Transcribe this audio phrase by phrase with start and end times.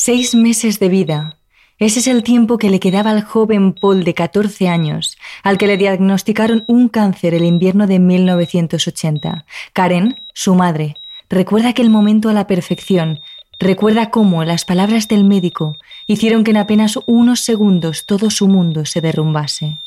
[0.00, 1.38] Seis meses de vida.
[1.80, 5.66] Ese es el tiempo que le quedaba al joven Paul de 14 años, al que
[5.66, 9.44] le diagnosticaron un cáncer el invierno de 1980.
[9.72, 10.94] Karen, su madre,
[11.28, 13.18] recuerda aquel momento a la perfección,
[13.58, 15.76] recuerda cómo las palabras del médico
[16.06, 19.80] hicieron que en apenas unos segundos todo su mundo se derrumbase.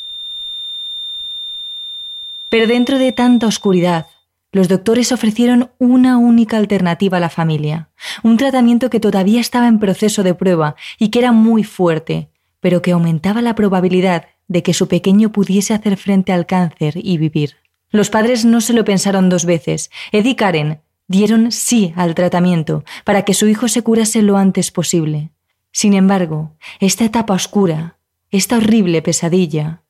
[2.49, 4.07] Pero dentro de tanta oscuridad,
[4.51, 7.89] los doctores ofrecieron una única alternativa a la familia,
[8.23, 12.81] un tratamiento que todavía estaba en proceso de prueba y que era muy fuerte, pero
[12.81, 17.55] que aumentaba la probabilidad de que su pequeño pudiese hacer frente al cáncer y vivir.
[17.89, 19.89] Los padres no se lo pensaron dos veces.
[20.11, 24.71] Ed y Karen dieron sí al tratamiento para que su hijo se curase lo antes
[24.71, 25.31] posible.
[25.71, 27.97] Sin embargo, esta etapa oscura,
[28.29, 29.83] esta horrible pesadilla,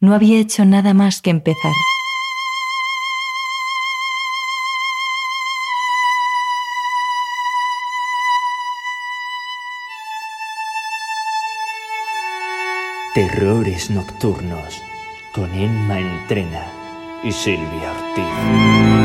[0.00, 1.72] no había hecho nada más que empezar.
[13.14, 14.82] Terrores Nocturnos
[15.32, 16.66] con Emma Entrena
[17.22, 19.03] y Silvia Ortiz.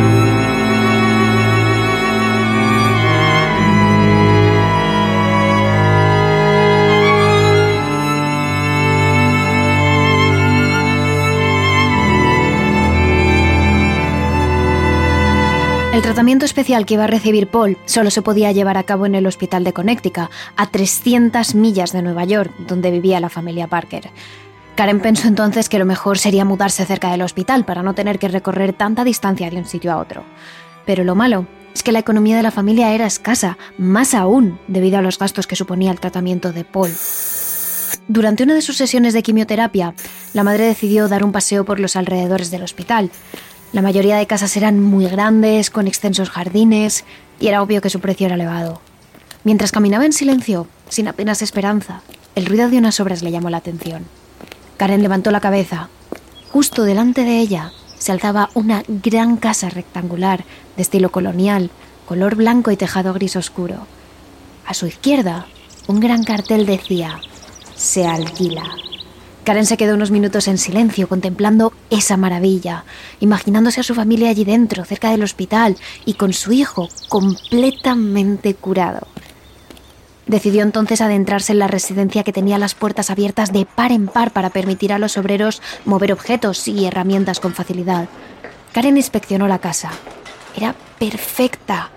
[16.00, 19.16] El tratamiento especial que iba a recibir Paul solo se podía llevar a cabo en
[19.16, 24.10] el hospital de Connecticut, a 300 millas de Nueva York, donde vivía la familia Parker.
[24.76, 28.30] Karen pensó entonces que lo mejor sería mudarse cerca del hospital para no tener que
[28.30, 30.24] recorrer tanta distancia de un sitio a otro.
[30.86, 35.00] Pero lo malo es que la economía de la familia era escasa, más aún debido
[35.00, 36.92] a los gastos que suponía el tratamiento de Paul.
[38.08, 39.94] Durante una de sus sesiones de quimioterapia,
[40.34, 43.12] la madre decidió dar un paseo por los alrededores del hospital.
[43.72, 47.06] La mayoría de casas eran muy grandes, con extensos jardines,
[47.40, 48.82] y era obvio que su precio era elevado.
[49.44, 52.02] Mientras caminaba en silencio, sin apenas esperanza,
[52.36, 54.06] el ruido de unas obras le llamó la atención.
[54.78, 55.90] Karen levantó la cabeza.
[56.52, 60.46] Justo delante de ella se alzaba una gran casa rectangular
[60.76, 61.70] de estilo colonial,
[62.08, 63.86] color blanco y tejado gris oscuro.
[64.66, 65.46] A su izquierda,
[65.88, 67.20] un gran cartel decía,
[67.76, 68.64] se alquila.
[69.44, 72.84] Karen se quedó unos minutos en silencio contemplando esa maravilla,
[73.20, 79.08] imaginándose a su familia allí dentro, cerca del hospital, y con su hijo completamente curado.
[80.28, 84.32] Decidió entonces adentrarse en la residencia que tenía las puertas abiertas de par en par
[84.32, 88.08] para permitir a los obreros mover objetos y herramientas con facilidad.
[88.72, 89.90] Karen inspeccionó la casa.
[90.56, 91.90] Era perfecta.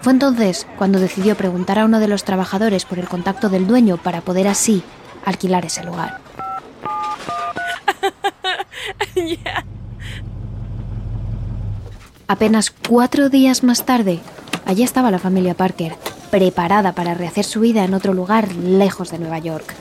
[0.00, 3.96] Fue entonces cuando decidió preguntar a uno de los trabajadores por el contacto del dueño
[3.96, 4.82] para poder así
[5.24, 6.18] alquilar ese lugar.
[12.28, 14.20] Apenas cuatro días más tarde,
[14.66, 15.96] allí estaba la familia Parker,
[16.30, 19.74] preparada para rehacer su vida en otro lugar lejos de Nueva York.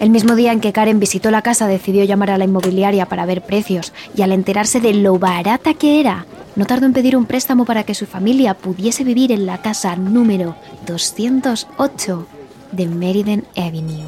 [0.00, 3.24] El mismo día en que Karen visitó la casa decidió llamar a la inmobiliaria para
[3.24, 7.26] ver precios y al enterarse de lo barata que era, no tardó en pedir un
[7.26, 10.56] préstamo para que su familia pudiese vivir en la casa número
[10.86, 12.26] 208
[12.72, 14.06] de Meriden Avenue.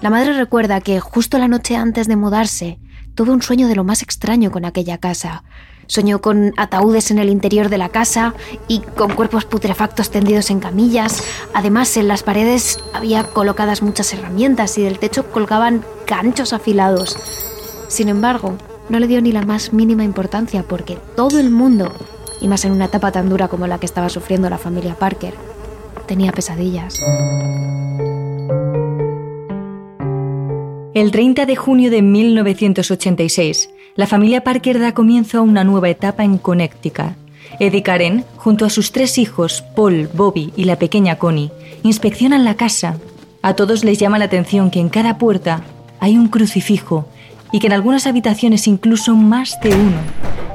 [0.00, 2.78] La madre recuerda que justo la noche antes de mudarse,
[3.18, 5.42] tuvo un sueño de lo más extraño con aquella casa.
[5.88, 8.32] Soñó con ataúdes en el interior de la casa
[8.68, 11.24] y con cuerpos putrefactos tendidos en camillas.
[11.52, 17.16] Además, en las paredes había colocadas muchas herramientas y del techo colgaban ganchos afilados.
[17.88, 18.56] Sin embargo,
[18.88, 21.92] no le dio ni la más mínima importancia porque todo el mundo,
[22.40, 25.34] y más en una etapa tan dura como la que estaba sufriendo la familia Parker,
[26.06, 27.00] tenía pesadillas.
[30.98, 36.24] El 30 de junio de 1986, la familia Parker da comienzo a una nueva etapa
[36.24, 37.12] en Connecticut.
[37.60, 41.52] Eddie Karen, junto a sus tres hijos, Paul, Bobby y la pequeña Connie,
[41.84, 42.98] inspeccionan la casa.
[43.42, 45.62] A todos les llama la atención que en cada puerta
[46.00, 47.06] hay un crucifijo
[47.52, 50.00] y que en algunas habitaciones incluso más de uno.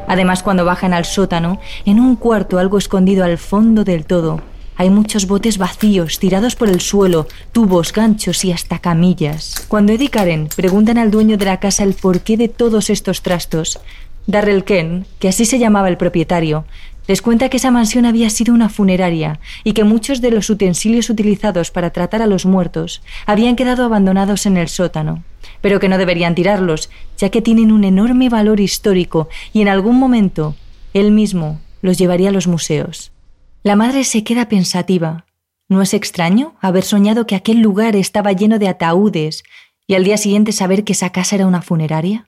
[0.09, 4.41] Además, cuando bajan al sótano, en un cuarto algo escondido al fondo del todo,
[4.75, 9.65] hay muchos botes vacíos, tirados por el suelo, tubos, ganchos y hasta camillas.
[9.67, 13.79] Cuando Eddie Karen preguntan al dueño de la casa el porqué de todos estos trastos,
[14.25, 16.65] Darrell Ken, que así se llamaba el propietario,
[17.07, 21.09] les cuenta que esa mansión había sido una funeraria y que muchos de los utensilios
[21.09, 25.23] utilizados para tratar a los muertos habían quedado abandonados en el sótano,
[25.61, 29.99] pero que no deberían tirarlos, ya que tienen un enorme valor histórico y en algún
[29.99, 30.55] momento
[30.93, 33.12] él mismo los llevaría a los museos.
[33.63, 35.25] La madre se queda pensativa.
[35.69, 39.43] ¿No es extraño haber soñado que aquel lugar estaba lleno de ataúdes
[39.87, 42.27] y al día siguiente saber que esa casa era una funeraria?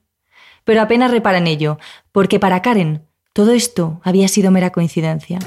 [0.64, 1.78] Pero apenas repara en ello,
[2.14, 3.02] porque para Karen
[3.34, 5.40] todo esto había sido mera coincidencia.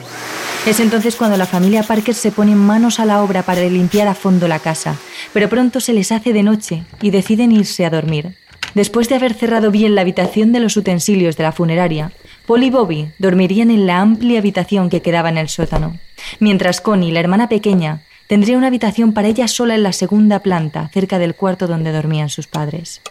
[0.67, 4.15] Es entonces cuando la familia Parker se pone manos a la obra para limpiar a
[4.15, 4.95] fondo la casa,
[5.33, 8.37] pero pronto se les hace de noche y deciden irse a dormir.
[8.75, 12.13] Después de haber cerrado bien la habitación de los utensilios de la funeraria,
[12.49, 15.99] Paul y Bobby dormirían en la amplia habitación que quedaba en el sótano,
[16.41, 20.89] mientras Connie, la hermana pequeña, tendría una habitación para ella sola en la segunda planta,
[20.95, 23.03] cerca del cuarto donde dormían sus padres.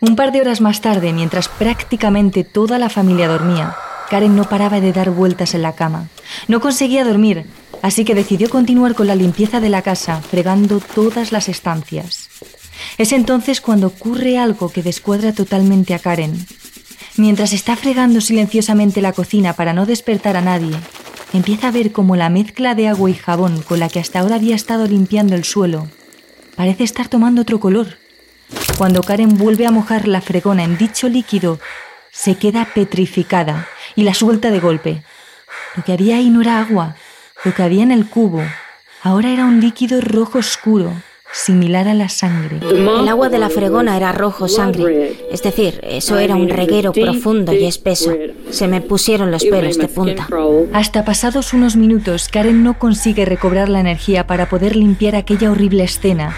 [0.00, 3.76] Un par de horas más tarde, mientras prácticamente toda la familia dormía,
[4.10, 6.08] Karen no paraba de dar vueltas en la cama.
[6.48, 7.46] No conseguía dormir,
[7.80, 12.28] así que decidió continuar con la limpieza de la casa, fregando todas las estancias.
[12.98, 16.44] Es entonces cuando ocurre algo que descuadra totalmente a Karen.
[17.16, 20.76] Mientras está fregando silenciosamente la cocina para no despertar a nadie,
[21.32, 24.36] empieza a ver como la mezcla de agua y jabón con la que hasta ahora
[24.36, 25.88] había estado limpiando el suelo
[26.56, 27.98] parece estar tomando otro color.
[28.78, 31.60] Cuando Karen vuelve a mojar la fregona en dicho líquido,
[32.10, 35.02] se queda petrificada y la suelta de golpe.
[35.76, 36.96] Lo que había ahí no era agua,
[37.44, 38.42] lo que había en el cubo
[39.02, 40.92] ahora era un líquido rojo oscuro,
[41.36, 42.60] similar a la sangre.
[42.70, 47.52] El agua de la fregona era rojo sangre, es decir, eso era un reguero profundo
[47.52, 48.12] y espeso.
[48.50, 50.26] Se me pusieron los pelos de punta.
[50.72, 55.84] Hasta pasados unos minutos, Karen no consigue recobrar la energía para poder limpiar aquella horrible
[55.84, 56.34] escena.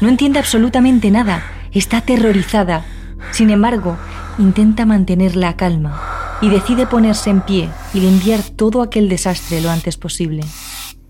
[0.00, 1.42] No entiende absolutamente nada,
[1.72, 2.84] está aterrorizada.
[3.32, 3.96] Sin embargo,
[4.38, 9.70] intenta mantener la calma y decide ponerse en pie y limpiar todo aquel desastre lo
[9.70, 10.42] antes posible.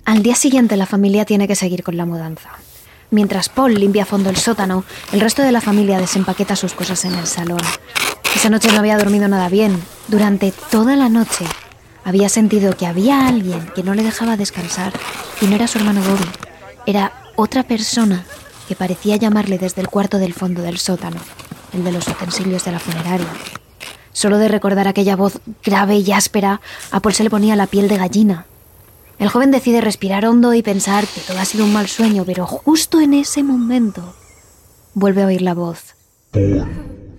[0.04, 2.50] Al día siguiente la familia tiene que seguir con la mudanza.
[3.10, 7.04] Mientras Paul limpia a fondo el sótano, el resto de la familia desempaqueta sus cosas
[7.04, 7.60] en el salón.
[8.34, 9.80] Esa noche no había dormido nada bien.
[10.08, 11.44] Durante toda la noche
[12.04, 14.92] había sentido que había alguien que no le dejaba descansar
[15.40, 16.28] y no era su hermano Bobby.
[16.86, 18.24] Era otra persona
[18.68, 21.20] que parecía llamarle desde el cuarto del fondo del sótano,
[21.72, 23.26] el de los utensilios de la funeraria.
[24.12, 26.60] Solo de recordar aquella voz grave y áspera,
[26.90, 28.46] a Paul se le ponía la piel de gallina.
[29.19, 32.46] El joven decide respirar hondo y pensar que todo ha sido un mal sueño, pero
[32.46, 34.14] justo en ese momento
[34.94, 35.94] vuelve a oír la voz.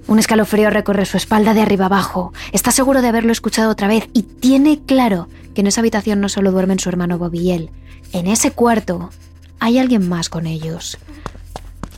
[0.08, 2.34] Un escalofrío recorre su espalda de arriba abajo.
[2.52, 6.30] Está seguro de haberlo escuchado otra vez y tiene claro que en esa habitación no
[6.30, 7.70] solo duermen su hermano Bobby y él.
[8.12, 9.10] En ese cuarto
[9.60, 10.98] hay alguien más con ellos.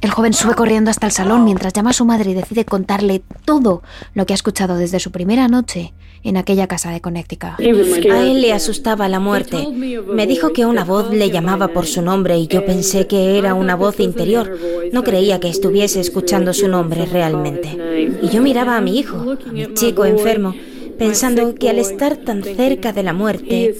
[0.07, 3.21] El joven sube corriendo hasta el salón mientras llama a su madre y decide contarle
[3.43, 3.83] todo
[4.13, 5.91] lo que ha escuchado desde su primera noche
[6.23, 7.59] en aquella casa de Connecticut.
[7.59, 9.67] A él le asustaba la muerte.
[10.07, 13.53] Me dijo que una voz le llamaba por su nombre y yo pensé que era
[13.53, 14.57] una voz interior.
[14.93, 18.17] No creía que estuviese escuchando su nombre realmente.
[18.21, 20.55] Y yo miraba a mi hijo, a mi chico enfermo,
[20.97, 23.75] pensando que al estar tan cerca de la muerte,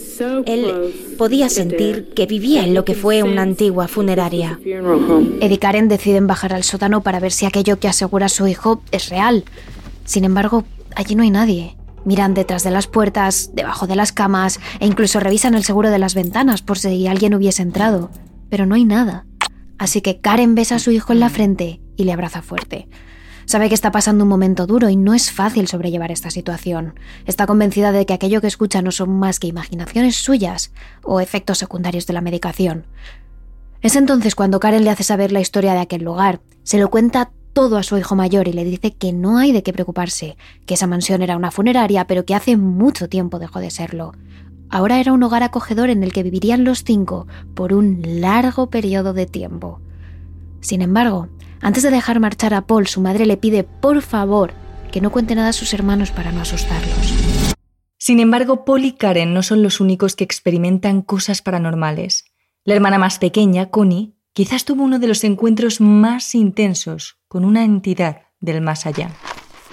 [0.45, 4.59] él podía sentir que vivía en lo que fue una antigua funeraria.
[5.41, 8.81] Ed y Karen deciden bajar al sótano para ver si aquello que asegura su hijo
[8.91, 9.43] es real.
[10.05, 10.63] Sin embargo,
[10.95, 11.75] allí no hay nadie.
[12.05, 15.99] Miran detrás de las puertas, debajo de las camas e incluso revisan el seguro de
[15.99, 18.09] las ventanas por si alguien hubiese entrado.
[18.49, 19.25] Pero no hay nada.
[19.77, 22.87] Así que Karen besa a su hijo en la frente y le abraza fuerte.
[23.47, 26.95] Sabe que está pasando un momento duro y no es fácil sobrellevar esta situación.
[27.25, 31.57] Está convencida de que aquello que escucha no son más que imaginaciones suyas o efectos
[31.57, 32.87] secundarios de la medicación.
[33.81, 36.41] Es entonces cuando Karen le hace saber la historia de aquel lugar.
[36.63, 39.63] Se lo cuenta todo a su hijo mayor y le dice que no hay de
[39.63, 40.35] qué preocuparse,
[40.65, 44.11] que esa mansión era una funeraria, pero que hace mucho tiempo dejó de serlo.
[44.69, 49.13] Ahora era un hogar acogedor en el que vivirían los cinco por un largo periodo
[49.13, 49.79] de tiempo.
[50.59, 51.29] Sin embargo,
[51.61, 54.53] antes de dejar marchar a Paul, su madre le pide, por favor,
[54.91, 57.13] que no cuente nada a sus hermanos para no asustarlos.
[57.97, 62.25] Sin embargo, Paul y Karen no son los únicos que experimentan cosas paranormales.
[62.63, 67.63] La hermana más pequeña, Connie, quizás tuvo uno de los encuentros más intensos con una
[67.63, 69.11] entidad del más allá.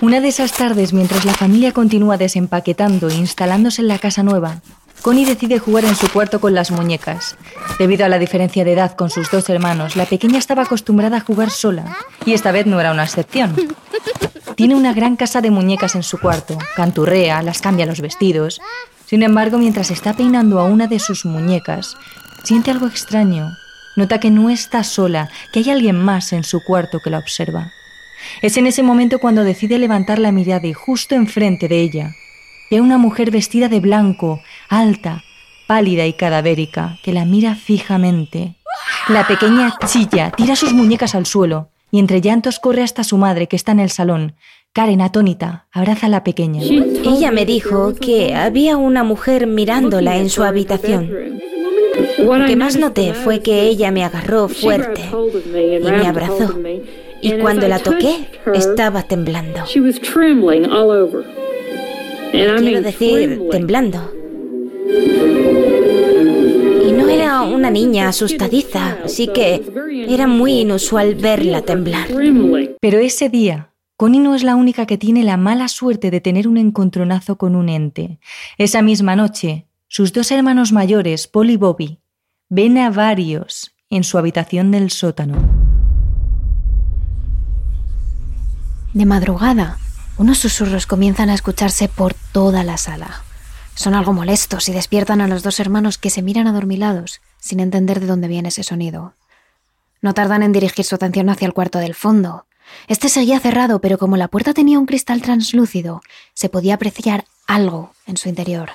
[0.00, 4.62] Una de esas tardes, mientras la familia continúa desempaquetando e instalándose en la casa nueva,
[5.04, 7.37] Connie decide jugar en su cuarto con las muñecas.
[7.78, 11.20] Debido a la diferencia de edad con sus dos hermanos, la pequeña estaba acostumbrada a
[11.20, 11.94] jugar sola,
[12.25, 13.54] y esta vez no era una excepción.
[14.54, 18.62] Tiene una gran casa de muñecas en su cuarto, canturrea, las cambia los vestidos.
[19.04, 21.99] Sin embargo, mientras está peinando a una de sus muñecas,
[22.42, 23.50] siente algo extraño.
[23.96, 27.73] Nota que no está sola, que hay alguien más en su cuarto que la observa.
[28.40, 32.14] Es en ese momento cuando decide levantar la mirada y justo enfrente de ella
[32.71, 35.23] ve una mujer vestida de blanco, alta,
[35.66, 38.54] pálida y cadavérica, que la mira fijamente.
[39.09, 43.47] La pequeña chilla, tira sus muñecas al suelo y entre llantos corre hasta su madre
[43.47, 44.35] que está en el salón.
[44.73, 46.61] Karen, atónita, abraza a la pequeña.
[46.62, 51.09] Ella me dijo que había una mujer mirándola en su habitación.
[52.18, 56.59] Lo que más noté fue que ella me agarró fuerte y me abrazó.
[57.21, 59.61] Y cuando la toqué, estaba temblando.
[62.34, 64.10] Quiero decir, temblando.
[67.42, 69.62] una niña asustadiza, así que
[70.08, 72.08] era muy inusual verla temblar.
[72.80, 76.48] Pero ese día, Connie no es la única que tiene la mala suerte de tener
[76.48, 78.18] un encontronazo con un ente.
[78.58, 81.98] Esa misma noche, sus dos hermanos mayores, Paul y Bobby,
[82.48, 85.36] ven a varios en su habitación del sótano.
[88.92, 89.78] De madrugada,
[90.16, 93.23] unos susurros comienzan a escucharse por toda la sala.
[93.75, 98.00] Son algo molestos y despiertan a los dos hermanos que se miran adormilados, sin entender
[98.00, 99.14] de dónde viene ese sonido.
[100.00, 102.47] No tardan en dirigir su atención hacia el cuarto del fondo,
[102.88, 106.02] este seguía cerrado, pero como la puerta tenía un cristal translúcido,
[106.35, 108.71] se podía apreciar algo en su interior.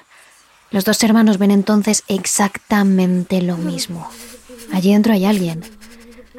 [0.72, 4.08] Los dos hermanos ven entonces exactamente lo mismo.
[4.72, 5.63] Allí dentro hay alguien.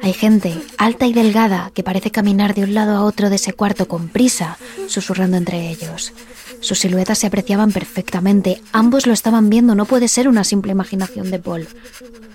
[0.03, 3.53] Hay gente alta y delgada que parece caminar de un lado a otro de ese
[3.53, 6.13] cuarto con prisa, susurrando entre ellos.
[6.59, 8.61] Sus siluetas se apreciaban perfectamente.
[8.71, 9.75] Ambos lo estaban viendo.
[9.75, 11.67] No puede ser una simple imaginación de Paul.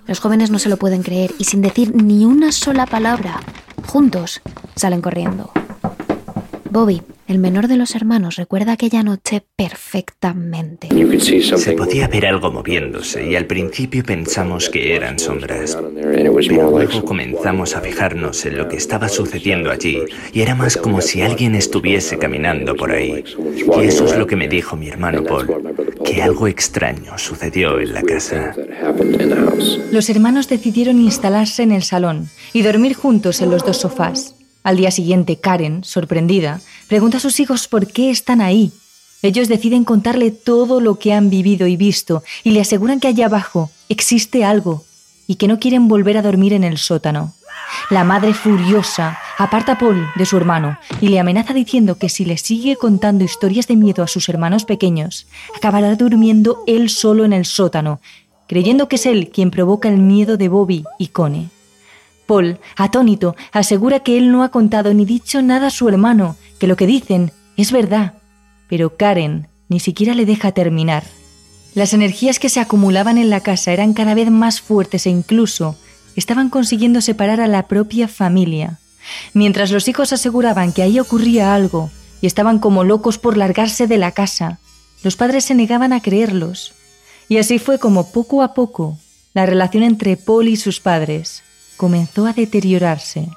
[0.06, 3.40] Los jóvenes no se lo pueden creer y sin decir ni una sola palabra,
[3.86, 4.40] juntos
[4.76, 5.52] salen corriendo.
[6.70, 10.88] Bobby, el menor de los hermanos, recuerda aquella noche perfectamente.
[11.18, 15.76] Se podía ver algo moviéndose y al principio pensamos que eran sombras.
[15.94, 20.00] Pero luego comenzamos a fijarnos en lo que estaba sucediendo allí
[20.32, 23.24] y era más como si alguien estuviese caminando por ahí.
[23.78, 27.92] Y eso es lo que me dijo mi hermano Paul, que algo extraño sucedió en
[27.92, 28.54] la casa.
[29.90, 34.36] Los hermanos decidieron instalarse en el salón y dormir juntos en los dos sofás.
[34.66, 38.72] Al día siguiente, Karen, sorprendida, pregunta a sus hijos por qué están ahí.
[39.22, 43.26] Ellos deciden contarle todo lo que han vivido y visto y le aseguran que allá
[43.26, 44.82] abajo existe algo
[45.28, 47.32] y que no quieren volver a dormir en el sótano.
[47.90, 52.24] La madre furiosa aparta a Paul de su hermano y le amenaza diciendo que si
[52.24, 57.32] le sigue contando historias de miedo a sus hermanos pequeños, acabará durmiendo él solo en
[57.32, 58.00] el sótano,
[58.48, 61.50] creyendo que es él quien provoca el miedo de Bobby y Cone.
[62.26, 66.66] Paul, atónito, asegura que él no ha contado ni dicho nada a su hermano, que
[66.66, 68.14] lo que dicen es verdad.
[68.68, 71.04] Pero Karen ni siquiera le deja terminar.
[71.74, 75.76] Las energías que se acumulaban en la casa eran cada vez más fuertes e incluso
[76.16, 78.78] estaban consiguiendo separar a la propia familia.
[79.34, 81.90] Mientras los hijos aseguraban que ahí ocurría algo
[82.20, 84.58] y estaban como locos por largarse de la casa,
[85.02, 86.72] los padres se negaban a creerlos.
[87.28, 88.98] Y así fue como poco a poco
[89.34, 91.42] la relación entre Paul y sus padres
[91.76, 93.28] comenzó a deteriorarse.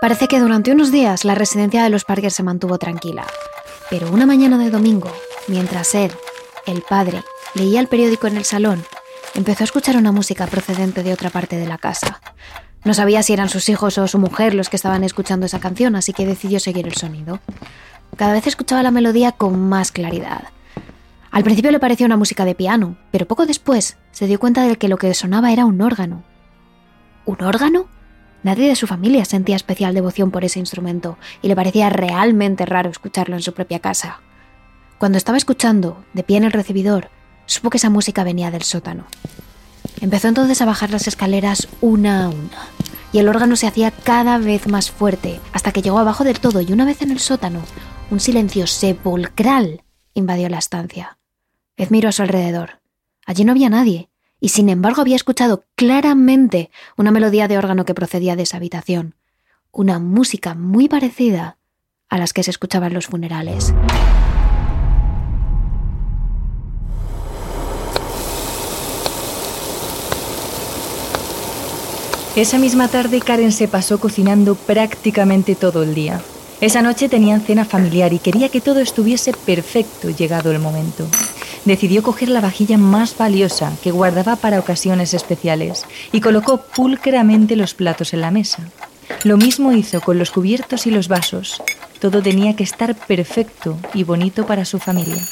[0.00, 3.26] Parece que durante unos días la residencia de los Parker se mantuvo tranquila,
[3.90, 5.12] pero una mañana de domingo,
[5.48, 6.12] mientras Ed,
[6.66, 7.22] el padre
[7.54, 8.84] leía el periódico en el salón,
[9.34, 12.20] empezó a escuchar una música procedente de otra parte de la casa.
[12.84, 15.96] No sabía si eran sus hijos o su mujer los que estaban escuchando esa canción,
[15.96, 17.40] así que decidió seguir el sonido.
[18.16, 20.44] Cada vez escuchaba la melodía con más claridad.
[21.30, 24.76] Al principio le pareció una música de piano, pero poco después se dio cuenta de
[24.76, 26.24] que lo que sonaba era un órgano.
[27.26, 27.86] ¿Un órgano?
[28.42, 32.88] Nadie de su familia sentía especial devoción por ese instrumento y le parecía realmente raro
[32.88, 34.20] escucharlo en su propia casa.
[34.98, 37.10] Cuando estaba escuchando, de pie en el recibidor,
[37.48, 39.06] supo que esa música venía del sótano.
[40.00, 42.68] Empezó entonces a bajar las escaleras una a una,
[43.12, 46.60] y el órgano se hacía cada vez más fuerte, hasta que llegó abajo del todo,
[46.60, 47.62] y una vez en el sótano,
[48.10, 49.82] un silencio sepulcral
[50.14, 51.18] invadió la estancia.
[51.76, 52.80] Ed miró a su alrededor.
[53.26, 57.94] Allí no había nadie, y sin embargo había escuchado claramente una melodía de órgano que
[57.94, 59.14] procedía de esa habitación,
[59.72, 61.58] una música muy parecida
[62.08, 63.74] a las que se escuchaban los funerales.
[72.38, 76.20] Esa misma tarde Karen se pasó cocinando prácticamente todo el día.
[76.60, 81.04] Esa noche tenían cena familiar y quería que todo estuviese perfecto llegado el momento.
[81.64, 87.74] Decidió coger la vajilla más valiosa que guardaba para ocasiones especiales y colocó pulcramente los
[87.74, 88.68] platos en la mesa.
[89.24, 91.60] Lo mismo hizo con los cubiertos y los vasos.
[91.98, 95.26] Todo tenía que estar perfecto y bonito para su familia.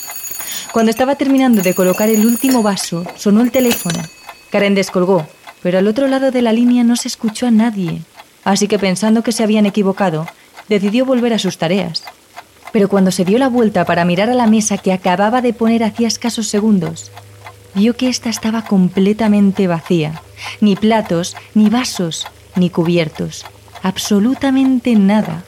[0.72, 4.02] Cuando estaba terminando de colocar el último vaso, sonó el teléfono.
[4.50, 5.24] Karen descolgó
[5.62, 8.02] pero al otro lado de la línea no se escuchó a nadie,
[8.44, 10.26] así que pensando que se habían equivocado,
[10.68, 12.04] decidió volver a sus tareas.
[12.72, 15.82] Pero cuando se dio la vuelta para mirar a la mesa que acababa de poner
[15.82, 17.10] hacía escasos segundos,
[17.74, 20.22] vio que ésta estaba completamente vacía.
[20.60, 23.44] Ni platos, ni vasos, ni cubiertos.
[23.82, 25.44] Absolutamente nada.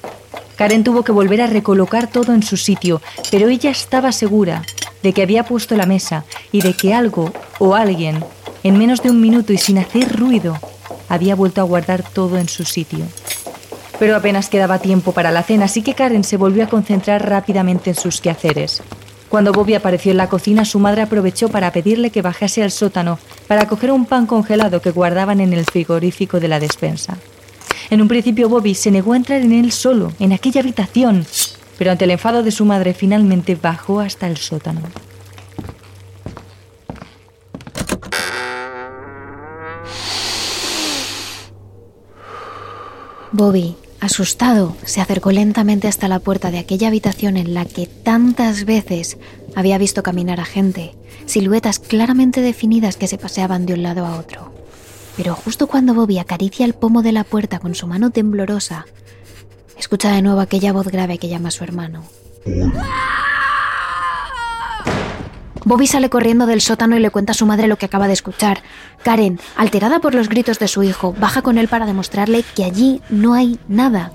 [0.57, 3.01] Karen tuvo que volver a recolocar todo en su sitio,
[3.31, 4.63] pero ella estaba segura
[5.03, 8.25] de que había puesto la mesa y de que algo o alguien,
[8.69, 10.59] en menos de un minuto y sin hacer ruido,
[11.09, 13.05] había vuelto a guardar todo en su sitio.
[13.99, 17.91] Pero apenas quedaba tiempo para la cena, así que Karen se volvió a concentrar rápidamente
[17.91, 18.83] en sus quehaceres.
[19.29, 23.19] Cuando Bobby apareció en la cocina, su madre aprovechó para pedirle que bajase al sótano
[23.47, 27.19] para coger un pan congelado que guardaban en el frigorífico de la despensa.
[27.91, 31.27] En un principio Bobby se negó a entrar en él solo, en aquella habitación,
[31.79, 34.83] pero ante el enfado de su madre finalmente bajó hasta el sótano.
[43.33, 48.65] Bobby, asustado, se acercó lentamente hasta la puerta de aquella habitación en la que tantas
[48.65, 49.19] veces
[49.55, 50.95] había visto caminar a gente,
[51.27, 54.53] siluetas claramente definidas que se paseaban de un lado a otro.
[55.17, 58.87] Pero justo cuando Bobby acaricia el pomo de la puerta con su mano temblorosa,
[59.79, 62.05] escucha de nuevo aquella voz grave que llama a su hermano.
[65.69, 68.15] Bobby sale corriendo del sótano y le cuenta a su madre lo que acaba de
[68.15, 68.63] escuchar.
[69.03, 73.03] Karen, alterada por los gritos de su hijo, baja con él para demostrarle que allí
[73.11, 74.11] no hay nada.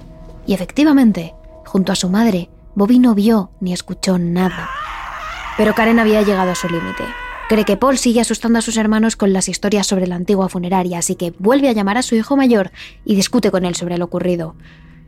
[0.47, 4.67] Y efectivamente, junto a su madre, Bobby no vio ni escuchó nada.
[5.55, 7.03] Pero Karen había llegado a su límite.
[7.49, 10.97] Cree que Paul sigue asustando a sus hermanos con las historias sobre la antigua funeraria,
[10.97, 12.71] así que vuelve a llamar a su hijo mayor
[13.05, 14.55] y discute con él sobre lo ocurrido.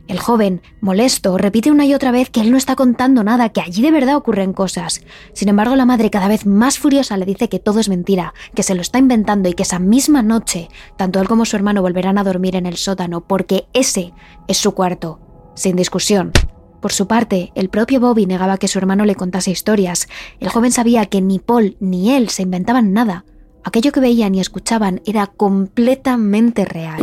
[0.08, 3.60] El joven, molesto, repite una y otra vez que él no está contando nada, que
[3.60, 5.00] allí de verdad ocurren cosas.
[5.32, 8.62] Sin embargo, la madre, cada vez más furiosa, le dice que todo es mentira, que
[8.62, 12.18] se lo está inventando y que esa misma noche, tanto él como su hermano volverán
[12.18, 14.12] a dormir en el sótano, porque ese
[14.46, 15.18] es su cuarto.
[15.56, 16.32] Sin discusión.
[16.80, 20.06] Por su parte, el propio Bobby negaba que su hermano le contase historias.
[20.38, 23.24] El joven sabía que ni Paul ni él se inventaban nada.
[23.66, 27.02] Aquello que veían y escuchaban era completamente real.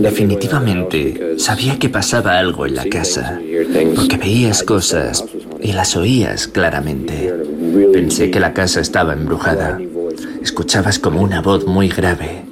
[0.00, 3.38] Definitivamente, sabía que pasaba algo en la casa,
[3.94, 5.22] porque veías cosas
[5.62, 7.34] y las oías claramente.
[7.92, 9.78] Pensé que la casa estaba embrujada.
[10.42, 12.44] Escuchabas como una voz muy grave.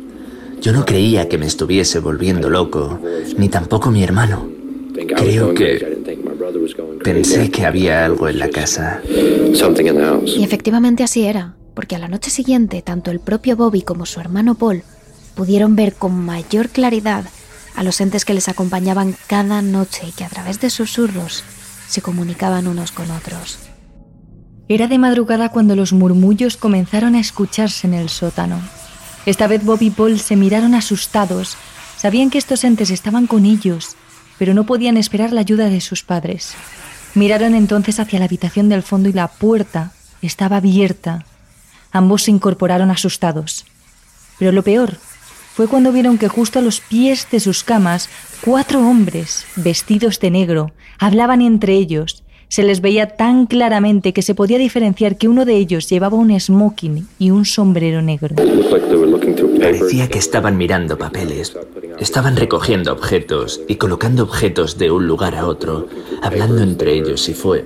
[0.61, 3.01] Yo no creía que me estuviese volviendo loco,
[3.39, 4.47] ni tampoco mi hermano.
[5.17, 5.97] Creo que
[7.03, 9.01] pensé que había algo en la casa.
[9.07, 14.19] Y efectivamente así era porque a la noche siguiente tanto el propio Bobby como su
[14.19, 14.83] hermano Paul
[15.37, 17.25] pudieron ver con mayor claridad
[17.77, 21.45] a los entes que les acompañaban cada noche y que a través de susurros
[21.87, 23.61] se comunicaban unos con otros.
[24.69, 28.61] Era de madrugada cuando los murmullos comenzaron a escucharse en el sótano.
[29.25, 31.57] Esta vez Bobby y Paul se miraron asustados.
[31.97, 33.95] Sabían que estos entes estaban con ellos,
[34.37, 36.55] pero no podían esperar la ayuda de sus padres.
[37.15, 41.25] Miraron entonces hacia la habitación del fondo y la puerta estaba abierta
[41.93, 43.65] Ambos se incorporaron asustados.
[44.39, 44.97] Pero lo peor
[45.59, 48.09] fue cuando vieron que justo a los pies de sus camas,
[48.45, 50.71] cuatro hombres, vestidos de negro,
[51.01, 52.23] hablaban entre ellos.
[52.47, 56.39] Se les veía tan claramente que se podía diferenciar que uno de ellos llevaba un
[56.39, 58.37] smoking y un sombrero negro.
[59.61, 61.57] Parecía que estaban mirando papeles,
[61.99, 65.89] estaban recogiendo objetos y colocando objetos de un lugar a otro,
[66.23, 67.65] hablando entre ellos y fue.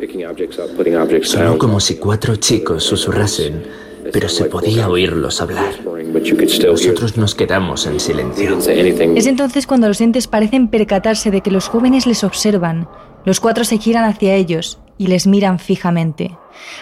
[1.24, 5.74] Sonó como si cuatro chicos susurrasen pero se podía oírlos hablar.
[5.84, 8.58] Nosotros nos quedamos en silencio.
[8.58, 12.88] Es entonces cuando los entes parecen percatarse de que los jóvenes les observan.
[13.24, 16.36] Los cuatro se giran hacia ellos y les miran fijamente.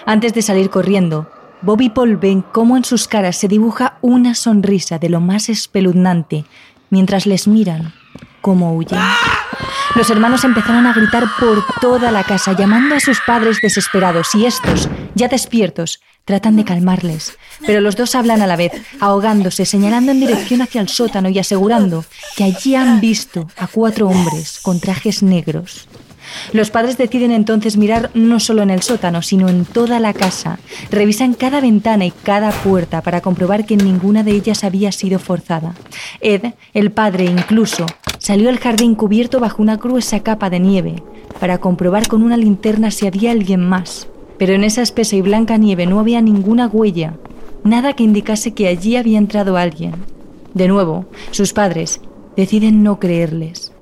[0.06, 1.28] Antes de salir corriendo,
[1.62, 5.48] Bob y Paul ven cómo en sus caras se dibuja una sonrisa de lo más
[5.48, 6.44] espeluznante
[6.88, 7.92] mientras les miran
[8.40, 8.98] cómo huyen.
[9.96, 14.46] Los hermanos empezaron a gritar por toda la casa, llamando a sus padres desesperados, y
[14.46, 17.36] estos, ya despiertos, tratan de calmarles.
[17.66, 21.38] Pero los dos hablan a la vez, ahogándose, señalando en dirección hacia el sótano y
[21.40, 22.04] asegurando
[22.36, 25.88] que allí han visto a cuatro hombres con trajes negros.
[26.52, 30.58] Los padres deciden entonces mirar no solo en el sótano, sino en toda la casa.
[30.90, 35.74] Revisan cada ventana y cada puerta para comprobar que ninguna de ellas había sido forzada.
[36.20, 37.86] Ed, el padre incluso,
[38.20, 41.02] salió al jardín cubierto bajo una gruesa capa de nieve
[41.40, 44.06] para comprobar con una linterna si había alguien más.
[44.38, 47.16] Pero en esa espesa y blanca nieve no había ninguna huella,
[47.64, 49.94] nada que indicase que allí había entrado alguien.
[50.54, 52.00] De nuevo, sus padres
[52.36, 53.72] deciden no creerles.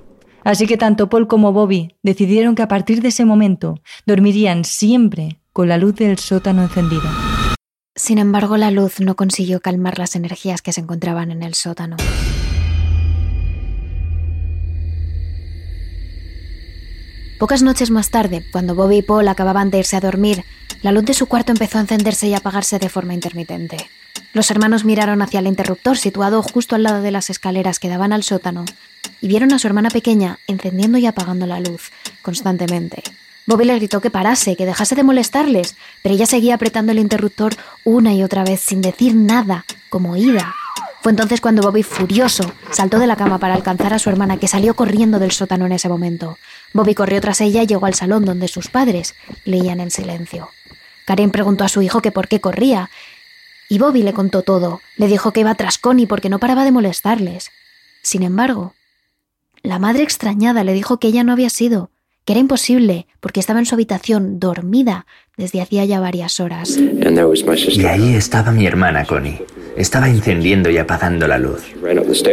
[0.44, 5.40] Así que tanto Paul como Bobby decidieron que a partir de ese momento dormirían siempre
[5.52, 7.12] con la luz del sótano encendida.
[7.94, 11.96] Sin embargo, la luz no consiguió calmar las energías que se encontraban en el sótano.
[17.38, 20.44] Pocas noches más tarde, cuando Bobby y Paul acababan de irse a dormir,
[20.82, 23.76] la luz de su cuarto empezó a encenderse y apagarse de forma intermitente.
[24.32, 28.12] Los hermanos miraron hacia el interruptor situado justo al lado de las escaleras que daban
[28.12, 28.64] al sótano
[29.20, 33.04] y vieron a su hermana pequeña encendiendo y apagando la luz constantemente.
[33.46, 37.54] Bobby le gritó que parase, que dejase de molestarles, pero ella seguía apretando el interruptor
[37.84, 40.56] una y otra vez sin decir nada, como ida.
[41.02, 44.48] Fue entonces cuando Bobby, furioso, saltó de la cama para alcanzar a su hermana, que
[44.48, 46.36] salió corriendo del sótano en ese momento.
[46.72, 50.48] Bobby corrió tras ella y llegó al salón donde sus padres leían en silencio.
[51.06, 52.90] Karen preguntó a su hijo que por qué corría,
[53.68, 54.80] y Bobby le contó todo.
[54.96, 57.50] Le dijo que iba tras Connie porque no paraba de molestarles.
[58.02, 58.74] Sin embargo,
[59.62, 61.90] la madre extrañada le dijo que ella no había sido,
[62.24, 66.78] que era imposible porque estaba en su habitación dormida desde hacía ya varias horas.
[66.78, 69.40] Y ahí estaba mi hermana Connie.
[69.78, 71.62] Estaba encendiendo y apagando la luz.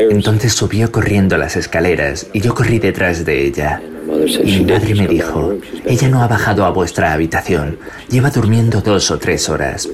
[0.10, 3.84] Entonces subió corriendo las escaleras y yo corrí detrás de ella.
[4.44, 5.54] Y mi madre me dijo,
[5.86, 7.78] ella no ha bajado a vuestra habitación,
[8.10, 9.88] lleva durmiendo dos o tres horas.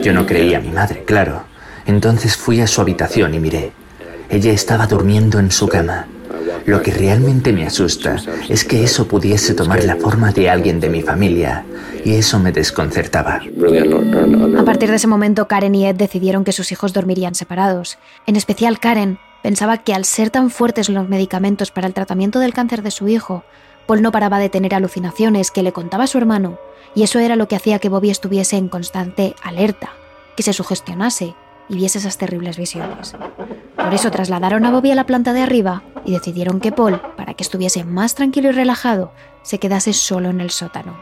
[0.00, 1.44] Yo no creía a mi madre, claro.
[1.86, 3.70] Entonces fui a su habitación y miré.
[4.28, 6.08] Ella estaba durmiendo en su cama.
[6.66, 8.16] Lo que realmente me asusta
[8.48, 11.64] es que eso pudiese tomar la forma de alguien de mi familia,
[12.04, 13.40] y eso me desconcertaba.
[14.58, 17.98] A partir de ese momento, Karen y Ed decidieron que sus hijos dormirían separados.
[18.26, 22.54] En especial Karen pensaba que al ser tan fuertes los medicamentos para el tratamiento del
[22.54, 23.44] cáncer de su hijo,
[23.86, 26.58] Paul no paraba de tener alucinaciones que le contaba a su hermano,
[26.94, 29.90] y eso era lo que hacía que Bobby estuviese en constante alerta,
[30.36, 31.34] que se sugestionase
[31.68, 33.14] y viese esas terribles visiones.
[33.82, 37.34] Por eso trasladaron a Bobby a la planta de arriba y decidieron que Paul, para
[37.34, 40.96] que estuviese más tranquilo y relajado, se quedase solo en el sótano.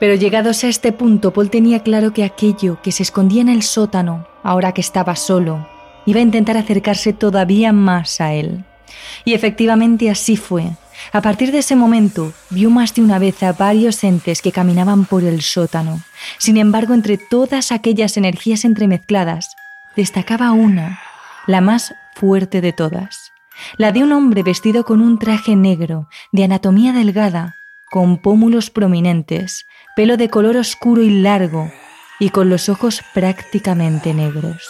[0.00, 3.62] Pero llegados a este punto, Paul tenía claro que aquello que se escondía en el
[3.62, 5.66] sótano, ahora que estaba solo,
[6.06, 8.64] iba a intentar acercarse todavía más a él.
[9.24, 10.72] Y efectivamente así fue.
[11.12, 15.04] A partir de ese momento, vio más de una vez a varios entes que caminaban
[15.04, 16.00] por el sótano.
[16.38, 19.56] Sin embargo, entre todas aquellas energías entremezcladas,
[19.96, 21.00] destacaba una,
[21.46, 23.32] la más fuerte de todas,
[23.76, 27.54] la de un hombre vestido con un traje negro, de anatomía delgada,
[27.90, 31.70] con pómulos prominentes, pelo de color oscuro y largo,
[32.18, 34.68] y con los ojos prácticamente negros.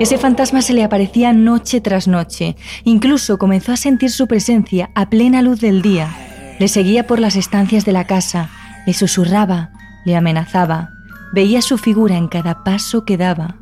[0.00, 5.08] Ese fantasma se le aparecía noche tras noche, incluso comenzó a sentir su presencia a
[5.08, 6.14] plena luz del día.
[6.58, 8.50] Le seguía por las estancias de la casa,
[8.86, 9.70] le susurraba,
[10.04, 10.90] le amenazaba,
[11.32, 13.56] Veía su figura en cada paso que daba,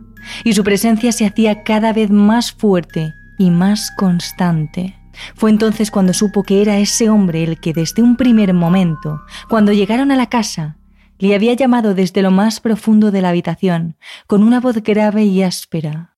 [0.44, 4.96] y su presencia se hacía cada vez más fuerte y más constante.
[5.34, 9.72] Fue entonces cuando supo que era ese hombre el que desde un primer momento, cuando
[9.72, 10.76] llegaron a la casa,
[11.18, 15.42] le había llamado desde lo más profundo de la habitación, con una voz grave y
[15.42, 16.16] áspera.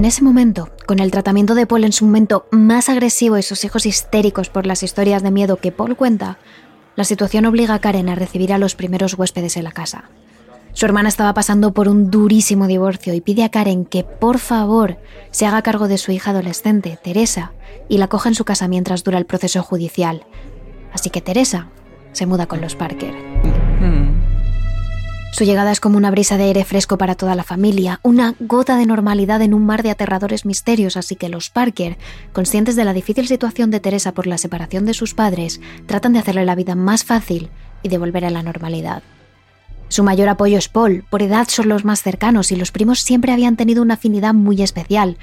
[0.00, 3.66] En ese momento, con el tratamiento de Paul en su momento más agresivo y sus
[3.66, 6.38] hijos histéricos por las historias de miedo que Paul cuenta,
[6.96, 10.04] la situación obliga a Karen a recibir a los primeros huéspedes en la casa.
[10.72, 14.96] Su hermana estaba pasando por un durísimo divorcio y pide a Karen que por favor
[15.32, 17.52] se haga cargo de su hija adolescente, Teresa,
[17.90, 20.24] y la coja en su casa mientras dura el proceso judicial.
[20.94, 21.68] Así que Teresa
[22.12, 23.69] se muda con los Parker.
[25.32, 28.76] Su llegada es como una brisa de aire fresco para toda la familia, una gota
[28.76, 31.98] de normalidad en un mar de aterradores misterios, así que los Parker,
[32.32, 36.18] conscientes de la difícil situación de Teresa por la separación de sus padres, tratan de
[36.18, 37.48] hacerle la vida más fácil
[37.82, 39.02] y de volver a la normalidad.
[39.88, 43.32] Su mayor apoyo es Paul, por edad son los más cercanos y los primos siempre
[43.32, 45.16] habían tenido una afinidad muy especial.